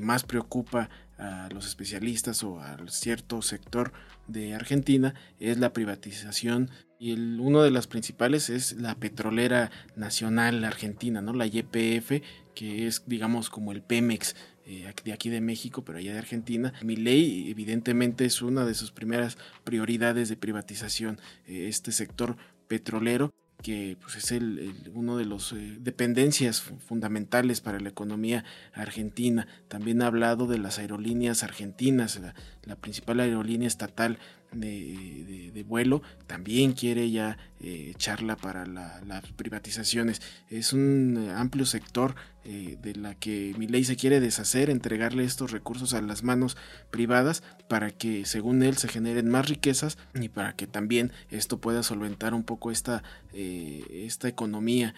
más 0.00 0.24
preocupa 0.24 0.88
a 1.18 1.48
los 1.52 1.66
especialistas 1.66 2.42
o 2.44 2.60
a 2.60 2.76
cierto 2.88 3.42
sector 3.42 3.92
de 4.26 4.54
Argentina 4.54 5.14
es 5.38 5.58
la 5.58 5.72
privatización 5.72 6.70
y 6.98 7.12
el, 7.12 7.40
uno 7.40 7.62
de 7.62 7.70
las 7.70 7.86
principales 7.86 8.50
es 8.50 8.74
la 8.74 8.94
petrolera 8.94 9.70
nacional 9.96 10.64
argentina, 10.64 11.22
¿no? 11.22 11.32
la 11.32 11.46
YPF, 11.46 12.22
que 12.54 12.86
es 12.86 13.02
digamos 13.06 13.48
como 13.48 13.72
el 13.72 13.82
Pemex 13.82 14.36
eh, 14.66 14.92
de 15.04 15.12
aquí 15.12 15.30
de 15.30 15.40
México, 15.40 15.82
pero 15.82 15.98
allá 15.98 16.12
de 16.12 16.18
Argentina. 16.18 16.72
Mi 16.84 16.96
ley 16.96 17.50
evidentemente 17.50 18.24
es 18.24 18.42
una 18.42 18.64
de 18.64 18.74
sus 18.74 18.92
primeras 18.92 19.38
prioridades 19.64 20.28
de 20.28 20.36
privatización, 20.36 21.18
eh, 21.46 21.66
este 21.68 21.90
sector 21.90 22.36
petrolero 22.68 23.32
que 23.62 23.96
pues, 24.00 24.16
es 24.16 24.32
el, 24.32 24.90
uno 24.94 25.16
de 25.16 25.26
las 25.26 25.52
eh, 25.52 25.76
dependencias 25.78 26.60
fundamentales 26.60 27.60
para 27.60 27.80
la 27.80 27.88
economía 27.88 28.44
argentina. 28.72 29.46
También 29.68 30.02
ha 30.02 30.06
hablado 30.06 30.46
de 30.46 30.58
las 30.58 30.78
aerolíneas 30.78 31.42
argentinas, 31.42 32.20
la 32.64 32.76
principal 32.76 33.20
aerolínea 33.20 33.68
estatal 33.68 34.18
de, 34.52 35.64
vuelo 35.66 36.02
también 36.26 36.72
quiere 36.72 37.10
ya 37.10 37.36
eh, 37.60 37.92
echarla 37.94 38.36
para 38.36 38.66
las 38.66 39.26
privatizaciones. 39.36 40.22
Es 40.48 40.72
un 40.72 41.28
eh, 41.28 41.32
amplio 41.32 41.66
sector 41.66 42.14
eh, 42.44 42.78
de 42.82 42.96
la 42.96 43.14
que 43.14 43.54
mi 43.58 43.66
ley 43.68 43.84
se 43.84 43.96
quiere 43.96 44.20
deshacer, 44.20 44.70
entregarle 44.70 45.24
estos 45.24 45.52
recursos 45.52 45.92
a 45.92 46.00
las 46.00 46.22
manos 46.22 46.56
privadas 46.90 47.42
para 47.68 47.90
que 47.90 48.24
según 48.24 48.62
él 48.62 48.78
se 48.78 48.88
generen 48.88 49.28
más 49.28 49.48
riquezas 49.48 49.98
y 50.14 50.28
para 50.28 50.54
que 50.54 50.66
también 50.66 51.12
esto 51.30 51.58
pueda 51.58 51.82
solventar 51.82 52.34
un 52.34 52.42
poco 52.42 52.70
esta, 52.70 53.02
esta 53.32 54.28
economía 54.28 54.94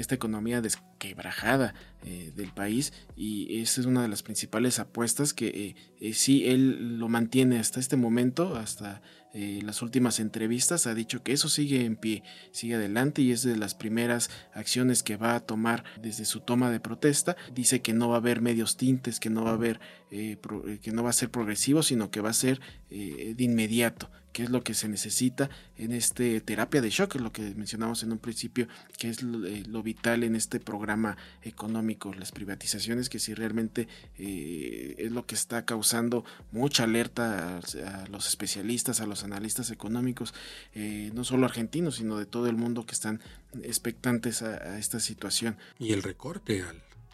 esta 0.00 0.14
economía 0.14 0.60
desquebrajada 0.60 1.74
eh, 2.04 2.32
del 2.34 2.52
país 2.52 2.92
y 3.16 3.60
esa 3.60 3.80
es 3.80 3.86
una 3.86 4.02
de 4.02 4.08
las 4.08 4.22
principales 4.22 4.78
apuestas 4.78 5.34
que 5.34 5.48
eh, 5.48 5.76
eh, 6.00 6.14
sí 6.14 6.48
él 6.48 6.98
lo 6.98 7.08
mantiene 7.08 7.58
hasta 7.58 7.80
este 7.80 7.96
momento, 7.96 8.56
hasta 8.56 9.02
las 9.32 9.80
últimas 9.80 10.18
entrevistas, 10.18 10.88
ha 10.88 10.94
dicho 10.94 11.22
que 11.22 11.32
eso 11.32 11.48
sigue 11.48 11.84
en 11.84 11.94
pie, 11.94 12.24
sigue 12.50 12.74
adelante 12.74 13.22
y 13.22 13.30
es 13.30 13.44
de 13.44 13.56
las 13.56 13.76
primeras 13.76 14.28
acciones 14.54 15.04
que 15.04 15.16
va 15.16 15.36
a 15.36 15.40
tomar 15.46 15.84
desde 16.02 16.24
su 16.24 16.40
toma 16.40 16.68
de 16.68 16.80
protesta. 16.80 17.36
Dice 17.54 17.80
que 17.80 17.92
no 17.92 18.08
va 18.08 18.16
a 18.16 18.18
haber 18.18 18.40
medios 18.40 18.76
tintes, 18.76 19.20
que 19.20 19.30
no 19.30 19.44
va 19.44 19.50
a 19.50 19.54
haber, 19.54 19.78
que 20.10 20.90
no 20.92 21.04
va 21.04 21.10
a 21.10 21.12
ser 21.12 21.30
progresivo, 21.30 21.84
sino 21.84 22.10
que 22.10 22.20
va 22.20 22.30
a 22.30 22.32
ser 22.32 22.60
de 22.88 23.36
inmediato 23.38 24.10
que 24.32 24.44
es 24.44 24.50
lo 24.50 24.62
que 24.62 24.74
se 24.74 24.88
necesita 24.88 25.50
en 25.76 25.92
este 25.92 26.40
terapia 26.40 26.80
de 26.80 26.90
shock, 26.90 27.16
lo 27.16 27.32
que 27.32 27.42
mencionamos 27.54 28.02
en 28.02 28.12
un 28.12 28.18
principio, 28.18 28.68
que 28.98 29.08
es 29.08 29.22
lo, 29.22 29.46
eh, 29.46 29.64
vital 29.82 30.22
en 30.24 30.36
este 30.36 30.60
programa 30.60 31.16
económico, 31.42 32.12
las 32.14 32.32
privatizaciones, 32.32 33.08
que 33.08 33.18
si 33.18 33.34
realmente 33.34 33.88
eh, 34.18 34.94
es 34.98 35.12
lo 35.12 35.26
que 35.26 35.34
está 35.34 35.64
causando 35.64 36.24
mucha 36.52 36.84
alerta 36.84 37.58
a, 37.58 38.08
los 38.08 38.28
especialistas, 38.28 39.00
a 39.00 39.06
los 39.06 39.24
analistas 39.24 39.70
económicos, 39.70 40.34
eh, 40.74 41.10
no 41.14 41.24
solo 41.24 41.46
argentinos, 41.46 41.96
sino 41.96 42.18
de 42.18 42.26
todo 42.26 42.46
el 42.48 42.56
mundo 42.56 42.86
que 42.86 42.94
están 42.94 43.20
expectantes 43.62 44.42
a, 44.42 44.78
esta 44.78 45.00
situación. 45.00 45.56
Y 45.78 45.92
el 45.92 46.02
recorte 46.02 46.64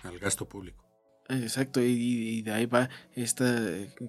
al 0.03 0.19
gasto 0.19 0.49
público. 0.49 0.87
Exacto, 1.29 1.83
y, 1.83 2.43
de 2.43 2.53
ahí 2.53 2.67
va 2.67 2.89
esta 3.15 3.45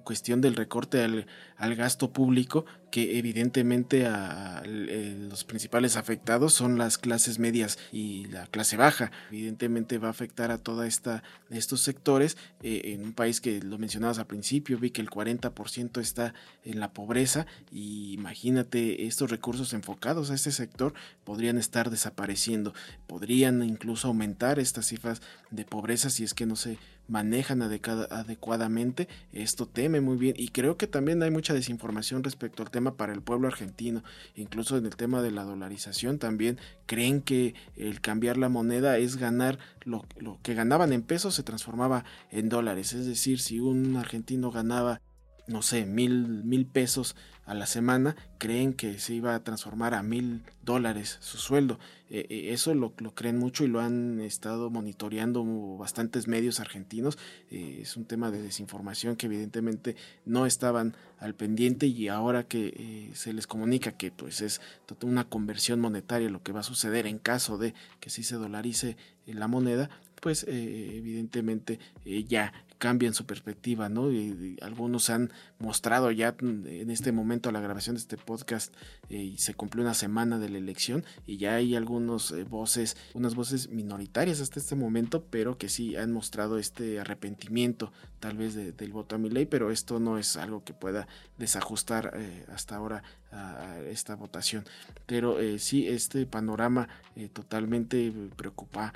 cuestión 0.04 0.40
del 0.40 0.54
recorte 0.54 1.02
al, 1.02 1.26
al 1.56 1.74
gasto 1.74 2.12
público, 2.12 2.64
que 2.90 3.18
evidentemente 3.18 4.06
a, 4.06 4.62
los 4.64 5.44
principales 5.44 5.96
afectados 5.96 6.54
son 6.54 6.78
las 6.78 6.98
clases 6.98 7.38
medias 7.38 7.78
y 7.92 8.26
la 8.26 8.46
clase 8.46 8.76
baja. 8.76 9.10
Evidentemente 9.30 9.98
va 9.98 10.08
a 10.08 10.12
afectar 10.12 10.50
a 10.50 10.58
toda 10.58 10.86
esta 10.86 11.22
estos 11.50 11.80
sectores 11.80 12.36
eh, 12.62 12.82
en 12.86 13.02
un 13.02 13.12
país 13.12 13.40
que 13.40 13.60
lo 13.60 13.78
mencionabas 13.78 14.18
al 14.18 14.26
principio, 14.26 14.78
vi 14.78 14.90
que 14.90 15.00
el 15.00 15.10
40% 15.10 16.00
está 16.00 16.34
en 16.64 16.80
la 16.80 16.92
pobreza 16.92 17.46
y 17.70 18.12
imagínate 18.12 19.06
estos 19.06 19.30
recursos 19.30 19.72
enfocados 19.72 20.30
a 20.30 20.34
este 20.34 20.52
sector 20.52 20.94
podrían 21.24 21.58
estar 21.58 21.90
desapareciendo, 21.90 22.74
podrían 23.06 23.62
incluso 23.62 24.08
aumentar 24.08 24.58
estas 24.58 24.86
cifras 24.86 25.22
de 25.50 25.64
pobreza 25.64 26.10
si 26.10 26.24
es 26.24 26.34
que 26.34 26.46
no 26.46 26.56
se 26.56 26.78
manejan 27.08 27.62
adecuadamente. 27.62 29.08
Esto 29.32 29.66
teme 29.66 30.00
muy 30.00 30.16
bien 30.16 30.34
y 30.38 30.48
creo 30.48 30.76
que 30.76 30.86
también 30.86 31.22
hay 31.22 31.30
mucha 31.30 31.54
desinformación 31.54 32.22
respecto 32.22 32.62
al 32.62 32.70
tema 32.70 32.77
para 32.80 33.12
el 33.12 33.22
pueblo 33.22 33.48
argentino. 33.48 34.02
Incluso 34.34 34.76
en 34.76 34.86
el 34.86 34.96
tema 34.96 35.22
de 35.22 35.30
la 35.30 35.44
dolarización 35.44 36.18
también 36.18 36.58
creen 36.86 37.22
que 37.22 37.54
el 37.76 38.00
cambiar 38.00 38.36
la 38.36 38.48
moneda 38.48 38.98
es 38.98 39.16
ganar 39.16 39.58
lo, 39.84 40.04
lo 40.18 40.38
que 40.42 40.54
ganaban 40.54 40.92
en 40.92 41.02
pesos 41.02 41.34
se 41.34 41.42
transformaba 41.42 42.04
en 42.30 42.48
dólares. 42.48 42.92
Es 42.92 43.06
decir, 43.06 43.40
si 43.40 43.60
un 43.60 43.96
argentino 43.96 44.50
ganaba 44.50 45.00
no 45.48 45.62
sé, 45.62 45.86
mil, 45.86 46.44
mil 46.44 46.66
pesos 46.66 47.16
a 47.48 47.54
la 47.54 47.64
semana, 47.64 48.14
creen 48.36 48.74
que 48.74 48.98
se 48.98 49.14
iba 49.14 49.34
a 49.34 49.42
transformar 49.42 49.94
a 49.94 50.02
mil 50.02 50.42
dólares 50.64 51.16
su 51.20 51.38
sueldo. 51.38 51.78
Eh, 52.10 52.26
eh, 52.28 52.52
eso 52.52 52.74
lo, 52.74 52.94
creen 52.94 53.38
mucho 53.38 53.64
y 53.64 53.68
lo 53.68 53.80
han 53.80 54.20
estado 54.20 54.68
monitoreando 54.68 55.42
bastantes 55.78 56.28
medios 56.28 56.60
argentinos. 56.60 57.16
Eh, 57.50 57.78
es 57.80 57.96
un 57.96 58.04
tema 58.04 58.30
de 58.30 58.42
desinformación 58.42 59.16
que 59.16 59.26
evidentemente 59.26 59.96
no 60.26 60.44
estaban 60.44 60.94
al 61.18 61.34
pendiente 61.34 61.86
y 61.86 62.08
ahora 62.08 62.44
que 62.44 63.10
se 63.14 63.32
les 63.32 63.46
comunica 63.46 63.92
que 63.92 64.10
pues 64.10 64.42
es 64.42 64.60
una 65.02 65.24
conversión 65.24 65.80
monetaria 65.80 66.28
lo 66.28 66.42
que 66.42 66.52
va 66.52 66.60
a 66.60 66.64
suceder 66.64 67.06
en 67.06 67.18
caso 67.18 67.56
de 67.56 67.72
que 67.98 68.10
sí 68.10 68.22
se 68.22 68.36
dolarice 68.36 68.98
la 69.26 69.48
moneda, 69.48 69.88
pues 70.20 70.44
evidentemente 70.46 71.78
ya 72.04 72.52
cambian 72.78 73.12
su 73.12 73.26
perspectiva, 73.26 73.88
¿no? 73.88 74.10
Y, 74.10 74.56
algunos 74.62 75.10
han 75.10 75.32
mostrado 75.58 76.10
ya 76.10 76.34
en 76.40 76.90
este 76.90 77.12
momento 77.12 77.52
la 77.52 77.60
grabación 77.60 77.96
de 77.96 78.00
este 78.00 78.16
podcast 78.16 78.74
eh, 79.10 79.16
y 79.16 79.38
se 79.38 79.54
cumplió 79.54 79.84
una 79.84 79.94
semana 79.94 80.38
de 80.38 80.48
la 80.48 80.58
elección 80.58 81.04
y 81.26 81.36
ya 81.36 81.56
hay 81.56 81.76
algunos 81.76 82.30
eh, 82.30 82.44
voces, 82.44 82.96
unas 83.14 83.34
voces 83.34 83.68
minoritarias 83.68 84.40
hasta 84.40 84.60
este 84.60 84.76
momento, 84.76 85.24
pero 85.30 85.58
que 85.58 85.68
sí 85.68 85.96
han 85.96 86.12
mostrado 86.12 86.58
este 86.58 87.00
arrepentimiento 87.00 87.92
tal 88.20 88.36
vez 88.36 88.54
del 88.54 88.92
voto 88.92 89.14
a 89.14 89.18
mi 89.18 89.30
ley, 89.30 89.46
pero 89.46 89.70
esto 89.70 90.00
no 90.00 90.18
es 90.18 90.36
algo 90.36 90.64
que 90.64 90.74
pueda 90.74 91.06
desajustar 91.36 92.12
eh, 92.16 92.44
hasta 92.52 92.76
ahora 92.76 93.02
a 93.30 93.78
esta 93.86 94.16
votación. 94.16 94.64
Pero 95.06 95.36
sí, 95.58 95.86
este 95.86 96.24
panorama 96.26 96.88
totalmente 97.32 98.12
preocupa 98.36 98.94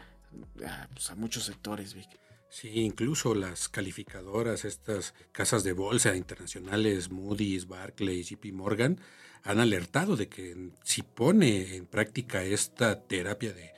a, 0.67 0.89
pues, 0.93 1.11
a 1.11 1.15
muchos 1.15 1.45
sectores, 1.45 1.95
Vic. 1.95 2.22
Sí, 2.53 2.81
incluso 2.81 3.35
las 3.35 3.71
calificadoras, 3.71 4.67
estas 4.67 5.15
casas 5.33 5.65
de 5.65 5.73
bolsa 5.73 6.15
internacionales, 6.15 7.11
Moody's, 7.11 7.67
Barclays, 7.67 8.29
JP 8.29 8.53
Morgan, 8.53 9.01
han 9.43 9.59
alertado 9.59 10.17
de 10.17 10.29
que 10.29 10.71
si 10.85 11.01
pone 11.01 11.77
en 11.77 11.87
práctica 11.87 12.45
esta 12.45 13.05
terapia 13.05 13.55
de, 13.55 13.73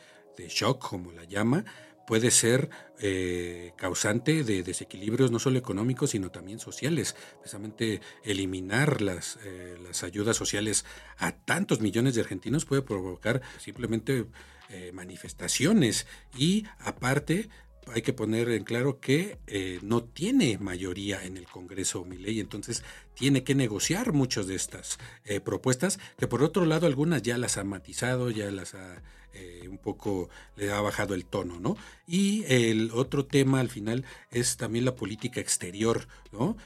shock, 0.49 0.89
como 0.89 1.13
la 1.13 1.23
llama, 1.23 1.65
puede 2.09 2.33
ser 2.33 2.69
eh, 2.99 3.73
causante 3.77 4.43
de 4.43 4.65
desequilibrios 4.65 5.31
no 5.31 5.39
solo 5.39 5.57
económicos, 5.57 6.11
sino 6.11 6.33
también 6.33 6.59
sociales. 6.59 7.15
Precisamente 7.39 8.01
eliminar 8.25 9.01
las, 9.01 9.39
eh, 9.45 9.77
ayudas 10.03 10.37
sociales 10.37 10.85
a 11.19 11.31
tantos 11.31 11.81
millones 11.81 12.17
de 12.17 12.23
argentinos 12.23 12.65
puede 12.65 12.83
provocar 12.83 13.41
simplemente 13.61 14.27
eh, 14.71 14.91
manifestaciones 14.93 16.09
y 16.37 16.65
aparte 16.81 17.49
hay 17.93 18.03
que 18.03 18.13
poner 18.13 18.49
en 18.49 18.65
claro 18.65 19.01
que 19.01 19.39
eh, 19.47 19.79
no 19.83 20.03
tiene 20.03 20.59
mayoría 20.59 21.25
en 21.25 21.37
el 21.37 21.47
Congreso 21.47 22.05
Milei, 22.05 22.41
entonces 22.41 22.83
tiene 23.15 23.45
que 23.45 23.55
negociar 23.55 24.13
muchas 24.13 24.47
de 24.47 24.55
estas 24.55 24.99
eh, 25.25 25.41
propuestas, 25.41 25.99
que 26.19 26.27
por 26.27 26.43
otro 26.43 26.65
lado 26.67 26.87
algunas 26.87 27.23
ya 27.23 27.39
las 27.39 27.59
ha 27.59 27.65
matizado, 27.65 28.31
ya 28.31 28.51
las 28.51 28.75
ha 28.75 29.03
eh, 29.33 29.67
un 29.69 29.79
poco, 29.79 30.29
le 30.57 30.71
ha 30.71 30.81
bajado 30.81 31.15
el 31.15 31.27
tono, 31.27 31.59
¿no? 31.59 31.77
Y 32.07 32.45
el 32.47 32.91
otro 32.93 33.27
tema 33.27 33.61
al 33.61 33.69
final 33.69 34.05
es 34.31 34.57
también 34.57 34.85
la 34.85 34.95
política 34.95 35.41
exterior, 35.41 36.07
¿no? 36.33 36.57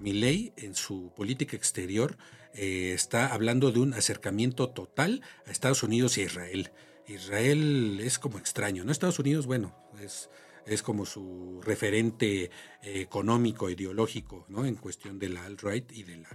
Milei 0.00 0.52
en 0.56 0.74
su 0.74 1.12
política 1.16 1.56
exterior 1.56 2.18
está 2.52 3.32
hablando 3.34 3.72
de 3.72 3.80
un 3.80 3.94
acercamiento 3.94 4.68
total 4.68 5.22
a 5.46 5.50
Estados 5.50 5.82
Unidos 5.82 6.18
y 6.18 6.20
a 6.20 6.24
Israel. 6.24 6.70
Israel 7.06 8.00
es 8.00 8.18
como 8.18 8.38
extraño, 8.38 8.84
¿no? 8.84 8.92
Estados 8.92 9.18
Unidos, 9.18 9.46
bueno, 9.46 9.74
es 10.00 10.28
es 10.66 10.82
como 10.82 11.06
su 11.06 11.60
referente 11.62 12.44
eh, 12.44 12.50
económico, 12.82 13.70
ideológico, 13.70 14.46
¿no? 14.48 14.64
En 14.64 14.76
cuestión 14.76 15.18
de 15.18 15.28
la 15.28 15.44
alt-right 15.44 15.92
y 15.92 16.02
de 16.04 16.16
la 16.18 16.28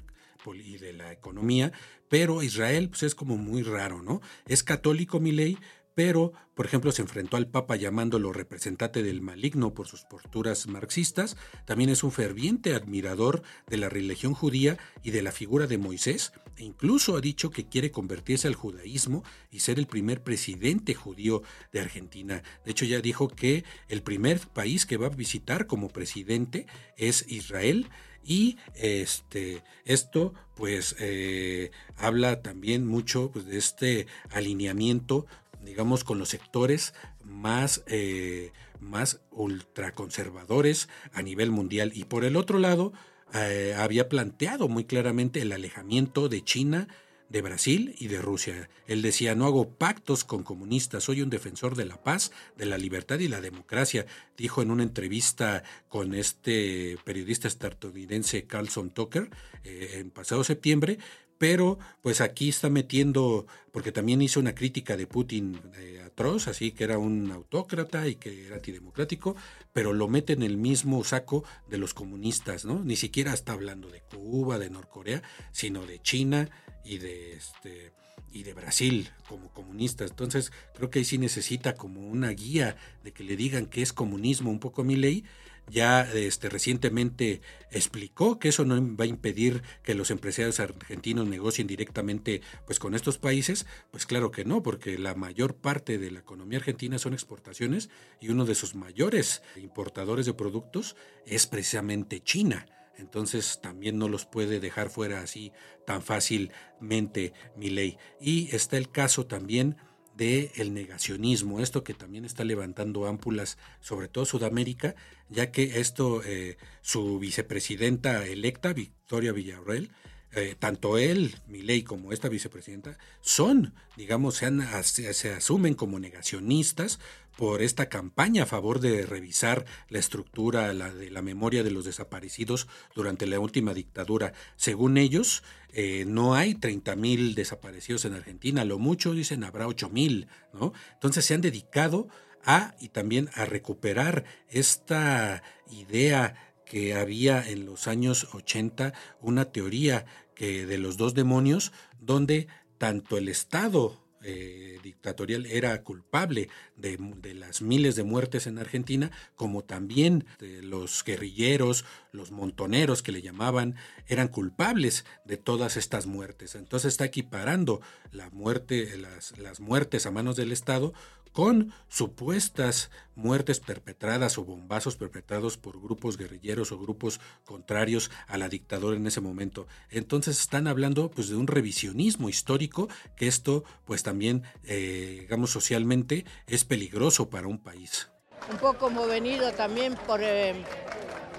y 0.56 0.78
de 0.78 0.94
la 0.94 1.12
economía, 1.12 1.72
pero 2.08 2.42
Israel 2.42 2.90
pues 2.90 3.04
es 3.04 3.14
como 3.14 3.38
muy 3.38 3.62
raro, 3.62 4.02
¿no? 4.02 4.22
Es 4.48 4.64
católico 4.64 5.20
mi 5.20 5.32
ley, 5.32 5.58
pero, 6.00 6.32
por 6.56 6.66
ejemplo, 6.66 6.94
se 6.94 7.02
enfrentó 7.02 7.36
al 7.36 7.50
Papa 7.50 7.76
llamándolo 7.76 8.32
representante 8.32 9.04
del 9.04 9.20
maligno 9.20 9.74
por 9.74 9.86
sus 9.86 10.06
posturas 10.06 10.66
marxistas, 10.68 11.36
también 11.66 11.90
es 11.90 12.06
un 12.06 12.14
ferviente 12.14 12.74
admirador 12.74 13.44
de 13.68 13.76
la 13.76 13.90
religión 13.90 14.34
judía 14.34 14.78
y 15.04 15.12
de 15.12 15.22
la 15.22 15.34
figura 15.34 15.68
de 15.68 15.78
Moisés, 15.78 16.32
e 16.56 16.64
incluso 16.64 17.18
ha 17.18 17.20
dicho 17.20 17.50
que 17.50 17.68
quiere 17.68 17.92
convertirse 17.92 18.48
al 18.48 18.56
judaísmo 18.56 19.26
y 19.52 19.60
ser 19.60 19.78
el 19.78 19.88
primer 19.88 20.24
presidente 20.24 20.94
judío 20.94 21.44
de 21.74 21.82
Argentina. 21.82 22.44
De 22.64 22.72
hecho, 22.72 22.86
ya 22.86 23.02
dijo 23.02 23.28
que 23.28 23.66
el 23.90 24.02
primer 24.02 24.40
país 24.40 24.86
que 24.86 24.96
va 24.96 25.08
a 25.08 25.10
visitar 25.10 25.68
como 25.68 25.90
presidente 25.90 26.66
es 26.96 27.26
Israel. 27.28 27.90
Y 28.22 28.58
este, 28.76 29.64
esto 29.86 30.34
pues 30.56 30.96
eh, 31.00 31.72
habla 31.96 32.42
también 32.42 32.86
mucho 32.86 33.32
pues, 33.32 33.46
de 33.46 33.58
este 33.58 34.08
alineamiento 34.30 35.26
digamos, 35.64 36.04
con 36.04 36.20
los 36.20 36.30
sectores 36.30 36.94
más, 37.24 37.84
eh, 37.88 38.52
más 38.80 39.22
ultraconservadores 39.32 40.90
a 41.14 41.22
nivel 41.22 41.52
mundial. 41.52 41.92
Y 41.94 42.06
por 42.06 42.26
el 42.26 42.36
otro 42.36 42.60
lado, 42.60 42.94
eh, 43.34 43.76
había 43.78 44.10
planteado 44.10 44.68
muy 44.68 44.86
claramente 44.86 45.42
el 45.42 45.52
alejamiento 45.52 46.30
de 46.30 46.44
China, 46.44 46.88
de 47.30 47.42
Brasil 47.42 47.96
y 48.00 48.08
de 48.08 48.22
Rusia. 48.22 48.70
Él 48.88 49.02
decía, 49.02 49.36
no 49.36 49.46
hago 49.46 49.70
pactos 49.70 50.24
con 50.24 50.44
comunistas, 50.44 51.04
soy 51.04 51.22
un 51.22 51.30
defensor 51.30 51.76
de 51.76 51.86
la 51.86 52.02
paz, 52.02 52.32
de 52.58 52.66
la 52.66 52.78
libertad 52.78 53.20
y 53.20 53.28
la 53.28 53.40
democracia, 53.40 54.08
dijo 54.36 54.62
en 54.62 54.72
una 54.72 54.84
entrevista 54.84 55.64
con 55.88 56.16
este 56.16 56.98
periodista 57.06 57.48
estadounidense 57.48 58.46
Carlson 58.46 58.90
Tucker 58.90 59.30
eh, 59.64 59.98
en 60.00 60.10
pasado 60.10 60.44
septiembre, 60.44 60.98
pero 61.40 61.80
pues 62.02 62.22
aquí 62.22 62.50
está 62.50 62.70
metiendo, 62.70 63.48
porque 63.72 63.92
también 63.92 64.22
hizo 64.22 64.40
una 64.40 64.54
crítica 64.54 64.96
de 64.96 65.08
Putin 65.08 65.60
eh, 65.78 66.04
atroz, 66.06 66.48
así 66.48 66.72
que 66.72 66.84
era 66.84 67.00
un 67.00 67.32
autócrata 67.32 68.08
y 68.08 68.16
que 68.16 68.46
era 68.46 68.58
antidemocrático, 68.58 69.36
pero 69.74 69.94
lo 69.94 70.08
mete 70.08 70.34
en 70.34 70.44
el 70.44 70.58
mismo 70.58 71.04
saco 71.04 71.44
de 71.70 71.78
los 71.78 71.94
comunistas, 71.94 72.66
¿no? 72.66 72.84
Ni 72.84 72.98
siquiera 72.98 73.34
está 73.34 73.54
hablando 73.54 73.90
de 73.90 74.02
Cuba, 74.02 74.60
de 74.60 74.70
Norcorea, 74.70 75.24
sino 75.52 75.86
de 75.86 76.00
China 76.02 76.50
y 76.84 77.00
de 77.00 77.34
este 77.34 77.94
y 78.32 78.44
de 78.44 78.54
Brasil 78.54 79.10
como 79.28 79.50
comunistas. 79.50 80.12
Entonces, 80.12 80.52
creo 80.76 80.92
que 80.92 81.00
ahí 81.00 81.06
sí 81.06 81.18
necesita 81.18 81.74
como 81.74 82.02
una 82.02 82.30
guía 82.30 82.76
de 83.04 83.12
que 83.12 83.24
le 83.24 83.36
digan 83.36 83.66
que 83.66 83.82
es 83.82 83.92
comunismo 83.92 84.52
un 84.52 84.60
poco 84.60 84.84
mi 84.84 84.96
ley 84.96 85.24
ya 85.70 86.02
este, 86.02 86.50
recientemente 86.50 87.42
explicó 87.72 88.40
que 88.40 88.50
eso 88.50 88.66
no 88.66 88.76
va 88.96 89.06
a 89.06 89.08
impedir 89.08 89.64
que 89.84 89.96
los 89.96 90.12
empresarios 90.12 90.60
argentinos 90.60 91.28
negocien 91.28 91.68
directamente 91.68 92.42
pues, 92.66 92.80
con 92.80 92.96
estos 92.96 93.18
países. 93.18 93.66
Pues 93.92 94.06
claro 94.06 94.32
que 94.32 94.46
no, 94.46 94.64
porque 94.64 94.98
la 94.98 95.16
mayor 95.16 95.56
parte 95.56 95.98
de 95.98 96.12
la 96.12 96.20
economía 96.20 96.60
argentina 96.60 96.98
son 96.98 97.14
exportaciones 97.14 97.90
y 98.20 98.30
uno 98.30 98.46
de 98.46 98.56
sus 98.56 98.76
mayores 98.76 99.42
importadores 99.56 100.26
de 100.26 100.34
productos 100.34 100.96
es 101.26 101.48
precisamente 101.48 102.22
China. 102.22 102.66
Entonces 102.98 103.60
también 103.62 103.98
no 103.98 104.10
los 104.10 104.26
puede 104.26 104.60
dejar 104.60 104.90
fuera 104.90 105.22
así 105.22 105.54
tan 105.86 106.02
fácilmente 106.02 107.34
mi 107.56 107.70
ley. 107.70 107.98
Y 108.20 108.54
está 108.54 108.78
el 108.78 108.92
caso 108.92 109.26
también 109.26 109.78
de 110.20 110.52
el 110.56 110.74
negacionismo, 110.74 111.62
esto 111.62 111.84
que 111.84 111.94
también 111.94 112.26
está 112.26 112.44
levantando 112.44 113.08
ámpulas, 113.08 113.58
sobre 113.80 114.10
todo 114.10 114.26
Sudamérica, 114.26 114.96
ya 115.30 115.50
que 115.52 115.80
esto, 115.80 116.22
eh, 116.26 116.58
su 116.82 117.20
vicepresidenta 117.20 118.28
electa, 118.28 118.74
Victoria 118.74 119.32
Villarreal, 119.32 119.90
eh, 120.32 120.56
tanto 120.58 121.00
él, 121.00 121.36
Milei, 121.48 121.84
como 121.84 122.14
esta 122.14 122.30
vicepresidenta, 122.30 122.98
son, 123.22 123.74
digamos, 123.98 124.36
se, 124.36 125.30
asumen 125.34 125.74
como 125.74 126.00
negacionistas 126.00 127.00
por 127.36 127.64
esta 127.64 127.90
campaña 127.90 128.44
a 128.44 128.46
favor 128.46 128.80
de 128.80 129.06
revisar 129.08 129.66
la 129.88 129.98
estructura 129.98 130.72
la 130.74 130.94
de 130.94 131.10
la 131.10 131.24
memoria 131.24 131.64
de 131.64 131.72
los 131.72 131.86
desaparecidos 131.86 132.68
durante 132.94 133.26
la 133.26 133.40
última 133.40 133.74
dictadura. 133.74 134.34
Según 134.56 134.98
ellos, 134.98 135.42
eh, 135.74 136.06
no 136.06 136.36
hay 136.36 136.54
30.000 136.54 137.34
desaparecidos 137.34 138.06
en 138.06 138.14
Argentina, 138.14 138.66
lo 138.66 138.78
mucho 138.78 139.14
dicen 139.14 139.44
habrá 139.44 139.68
8.000, 139.68 140.28
¿no? 140.54 140.74
Entonces 140.94 141.26
se 141.26 141.34
han 141.34 141.42
dedicado 141.42 142.08
a 142.44 142.76
y 142.80 142.90
también 142.90 143.30
a 143.34 143.46
recuperar 143.46 144.26
esta 144.50 145.42
idea 145.72 146.49
que 146.70 146.94
había 146.94 147.46
en 147.46 147.66
los 147.66 147.88
años 147.88 148.30
80 148.34 148.94
una 149.20 149.46
teoría 149.46 150.06
que 150.36 150.66
de 150.66 150.78
los 150.78 150.96
dos 150.96 151.14
demonios 151.14 151.74
donde 152.00 152.48
tanto 152.78 153.18
el 153.18 153.28
Estado 153.28 154.00
eh, 154.22 154.80
dictatorial 154.84 155.46
era 155.46 155.82
culpable 155.82 156.50
de, 156.76 156.98
las 157.34 157.62
miles 157.62 157.96
de 157.96 158.04
muertes 158.04 158.48
en 158.48 158.60
Argentina, 158.60 159.12
como 159.36 159.64
también 159.64 160.26
de 160.40 160.62
los 160.62 161.06
guerrilleros, 161.06 161.86
los 162.12 162.32
montoneros 162.32 163.02
que 163.02 163.14
le 163.14 163.22
llamaban, 163.22 163.76
eran 164.08 164.28
culpables 164.28 165.06
de 165.24 165.38
todas 165.38 165.78
estas 165.78 166.06
muertes. 166.06 166.56
Entonces 166.56 166.94
está 166.94 167.06
equiparando 167.06 167.80
la 168.12 168.30
muerte, 168.30 168.98
las, 168.98 169.38
las 169.38 169.62
muertes 169.62 170.06
a 170.06 170.12
manos 170.12 170.36
del 170.36 170.52
Estado 170.52 170.94
con 171.32 171.74
supuestas 171.88 172.90
muertes 173.16 173.60
perpetradas 173.60 174.38
o 174.38 174.46
bombazos 174.46 174.96
perpetrados 174.96 175.58
por 175.58 175.80
grupos 175.80 176.18
guerrilleros 176.18 176.72
o 176.72 176.80
grupos 176.80 177.20
contrarios 177.44 178.12
a 178.28 178.38
la 178.38 178.50
dictadura 178.50 178.96
en 178.96 179.08
ese 179.08 179.22
momento. 179.22 179.68
Entonces 179.90 180.40
están 180.40 180.68
hablando 180.68 181.12
pues 181.12 181.30
de 181.30 181.36
un 181.36 181.48
revisionismo 181.48 182.30
histórico 182.30 182.88
que 183.16 183.28
esto 183.28 183.64
pues 183.86 184.04
también 184.04 184.44
eh, 184.64 185.18
digamos 185.22 185.52
socialmente 185.52 186.26
es 186.48 186.66
peligroso 186.66 187.30
para 187.30 187.48
un 187.48 187.60
país. 187.60 188.10
Un 188.50 188.58
poco 188.58 188.88
hemos 188.88 189.08
venido 189.08 189.52
también 189.52 189.96
por 190.08 190.22
eh, 190.24 190.56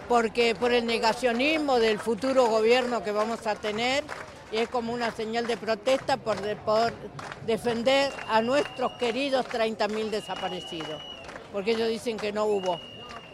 porque 0.08 0.56
por 0.56 0.72
el 0.72 0.86
negacionismo 0.86 1.78
del 1.78 1.98
futuro 1.98 2.46
gobierno 2.46 3.02
que 3.04 3.12
vamos 3.12 3.46
a 3.46 3.54
tener 3.54 4.04
y 4.52 4.56
es 4.56 4.68
como 4.68 4.92
una 4.92 5.10
señal 5.10 5.46
de 5.46 5.56
protesta 5.56 6.16
por, 6.16 6.36
defender 7.46 8.12
a 8.28 8.42
nuestros 8.42 8.92
queridos 8.92 9.46
30.000 9.46 10.10
desaparecidos, 10.10 11.02
porque 11.52 11.72
ellos 11.72 11.88
dicen 11.88 12.16
que 12.16 12.32
no 12.32 12.44
hubo, 12.44 12.80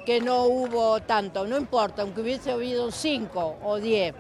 que 0.05 0.21
no 0.21 0.45
hubo 0.45 1.01
tanto, 1.01 1.47
no 1.47 1.57
importa, 1.57 2.03
aunque 2.03 2.21
hubiese 2.21 2.53
habido 2.53 2.91
5 2.91 3.59
o 3.63 3.79
10, 3.79 4.15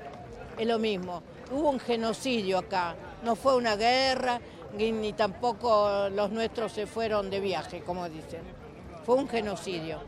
es 0.58 0.66
lo 0.66 0.78
mismo. 0.78 1.22
Hubo 1.50 1.70
un 1.70 1.78
genocidio 1.78 2.58
acá, 2.58 2.96
no 3.22 3.36
fue 3.36 3.56
una 3.56 3.76
guerra, 3.76 4.40
ni 4.76 5.12
tampoco 5.12 6.08
los 6.10 6.30
nuestros 6.30 6.72
se 6.72 6.86
fueron 6.86 7.30
de 7.30 7.40
viaje, 7.40 7.80
como 7.80 8.08
dicen. 8.08 8.42
Fue 9.04 9.14
un 9.14 9.28
genocidio. 9.28 10.00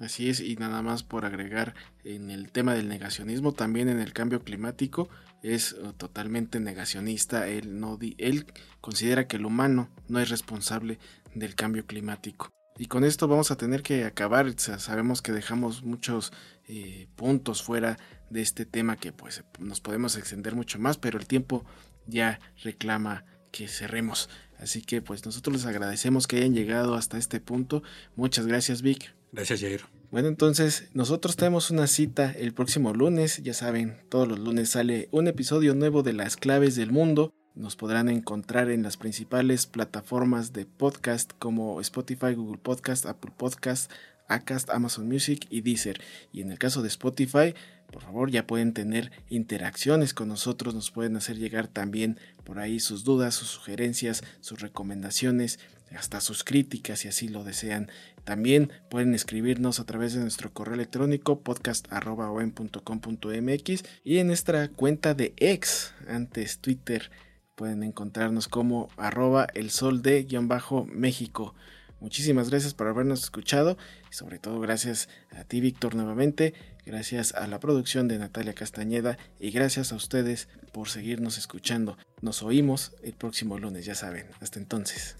Así 0.00 0.30
es, 0.30 0.40
y 0.40 0.56
nada 0.56 0.82
más 0.82 1.02
por 1.02 1.24
agregar 1.24 1.74
en 2.04 2.30
el 2.30 2.52
tema 2.52 2.74
del 2.74 2.88
negacionismo, 2.88 3.52
también 3.52 3.88
en 3.88 4.00
el 4.00 4.12
cambio 4.12 4.42
climático, 4.42 5.08
es 5.42 5.72
uh, 5.72 5.92
totalmente 5.92 6.60
negacionista. 6.60 7.48
Él, 7.48 7.80
no 7.80 7.98
él 8.18 8.46
considera 8.80 9.26
que 9.26 9.36
el 9.36 9.46
humano 9.46 9.88
no 10.08 10.20
es 10.20 10.28
responsable 10.28 10.98
del 11.34 11.54
cambio 11.54 11.86
climático. 11.86 12.50
Y 12.78 12.86
con 12.86 13.04
esto 13.04 13.28
vamos 13.28 13.50
a 13.50 13.56
tener 13.56 13.82
que 13.82 14.04
acabar. 14.04 14.52
sabemos 14.58 15.20
que 15.20 15.32
dejamos 15.32 15.82
muchos 15.82 16.32
eh, 16.66 17.08
puntos 17.14 17.62
fuera 17.62 17.98
de 18.30 18.40
este 18.40 18.64
tema 18.64 18.96
que 18.96 19.12
pues 19.12 19.44
nos 19.58 19.80
podemos 19.80 20.16
extender 20.16 20.54
mucho 20.54 20.78
más, 20.78 20.96
pero 20.96 21.18
el 21.18 21.26
tiempo 21.26 21.64
ya 22.06 22.40
reclama 22.62 23.24
que 23.52 23.68
cerremos. 23.68 24.30
Así 24.58 24.82
que 24.82 25.02
pues 25.02 25.26
nosotros 25.26 25.56
les 25.56 25.66
agradecemos 25.66 26.26
que 26.26 26.36
hayan 26.36 26.54
llegado 26.54 26.94
hasta 26.94 27.18
este 27.18 27.40
punto. 27.40 27.82
Muchas 28.16 28.46
gracias 28.46 28.80
Vic. 28.82 29.14
Gracias 29.32 29.60
Jair. 29.60 29.99
Bueno, 30.10 30.26
entonces 30.26 30.88
nosotros 30.92 31.36
tenemos 31.36 31.70
una 31.70 31.86
cita 31.86 32.32
el 32.32 32.52
próximo 32.52 32.92
lunes, 32.92 33.40
ya 33.44 33.54
saben, 33.54 33.96
todos 34.08 34.26
los 34.26 34.40
lunes 34.40 34.70
sale 34.70 35.08
un 35.12 35.28
episodio 35.28 35.76
nuevo 35.76 36.02
de 36.02 36.12
Las 36.12 36.36
Claves 36.36 36.74
del 36.74 36.90
Mundo. 36.90 37.32
Nos 37.54 37.76
podrán 37.76 38.08
encontrar 38.08 38.70
en 38.70 38.82
las 38.82 38.96
principales 38.96 39.66
plataformas 39.66 40.52
de 40.52 40.66
podcast 40.66 41.30
como 41.38 41.80
Spotify, 41.80 42.34
Google 42.34 42.58
Podcast, 42.58 43.06
Apple 43.06 43.30
Podcast, 43.36 43.88
Acast, 44.26 44.70
Amazon 44.70 45.06
Music 45.06 45.46
y 45.48 45.60
Deezer. 45.60 46.00
Y 46.32 46.40
en 46.40 46.50
el 46.50 46.58
caso 46.58 46.82
de 46.82 46.88
Spotify, 46.88 47.54
por 47.92 48.02
favor 48.02 48.32
ya 48.32 48.48
pueden 48.48 48.72
tener 48.72 49.12
interacciones 49.28 50.12
con 50.12 50.26
nosotros, 50.26 50.74
nos 50.74 50.90
pueden 50.90 51.16
hacer 51.16 51.36
llegar 51.36 51.68
también 51.68 52.18
por 52.42 52.58
ahí 52.58 52.80
sus 52.80 53.04
dudas, 53.04 53.36
sus 53.36 53.48
sugerencias, 53.48 54.24
sus 54.40 54.60
recomendaciones, 54.60 55.60
hasta 55.96 56.20
sus 56.20 56.44
críticas 56.44 57.00
si 57.00 57.08
así 57.08 57.28
lo 57.28 57.44
desean. 57.44 57.90
También 58.24 58.70
pueden 58.90 59.14
escribirnos 59.14 59.80
a 59.80 59.84
través 59.84 60.14
de 60.14 60.20
nuestro 60.20 60.52
correo 60.52 60.74
electrónico 60.74 61.40
podcast.com.mx 61.40 63.82
y 64.04 64.18
en 64.18 64.26
nuestra 64.26 64.68
cuenta 64.68 65.14
de 65.14 65.32
ex, 65.36 65.94
antes 66.08 66.58
Twitter, 66.58 67.10
pueden 67.54 67.82
encontrarnos 67.82 68.48
como 68.48 68.88
arroba 68.96 69.46
el 69.54 69.70
sol 69.70 70.02
de 70.02 70.24
guion 70.24 70.48
bajo 70.48 70.84
México. 70.86 71.54
Muchísimas 72.00 72.48
gracias 72.48 72.72
por 72.72 72.88
habernos 72.88 73.22
escuchado 73.22 73.76
y 74.10 74.14
sobre 74.14 74.38
todo 74.38 74.58
gracias 74.60 75.10
a 75.32 75.44
ti 75.44 75.60
Víctor 75.60 75.94
nuevamente, 75.94 76.54
gracias 76.86 77.34
a 77.34 77.46
la 77.46 77.60
producción 77.60 78.08
de 78.08 78.18
Natalia 78.18 78.54
Castañeda 78.54 79.18
y 79.38 79.50
gracias 79.50 79.92
a 79.92 79.96
ustedes 79.96 80.48
por 80.72 80.88
seguirnos 80.88 81.36
escuchando. 81.36 81.98
Nos 82.22 82.42
oímos 82.42 82.92
el 83.02 83.12
próximo 83.12 83.58
lunes, 83.58 83.84
ya 83.84 83.94
saben. 83.94 84.26
Hasta 84.40 84.58
entonces. 84.58 85.19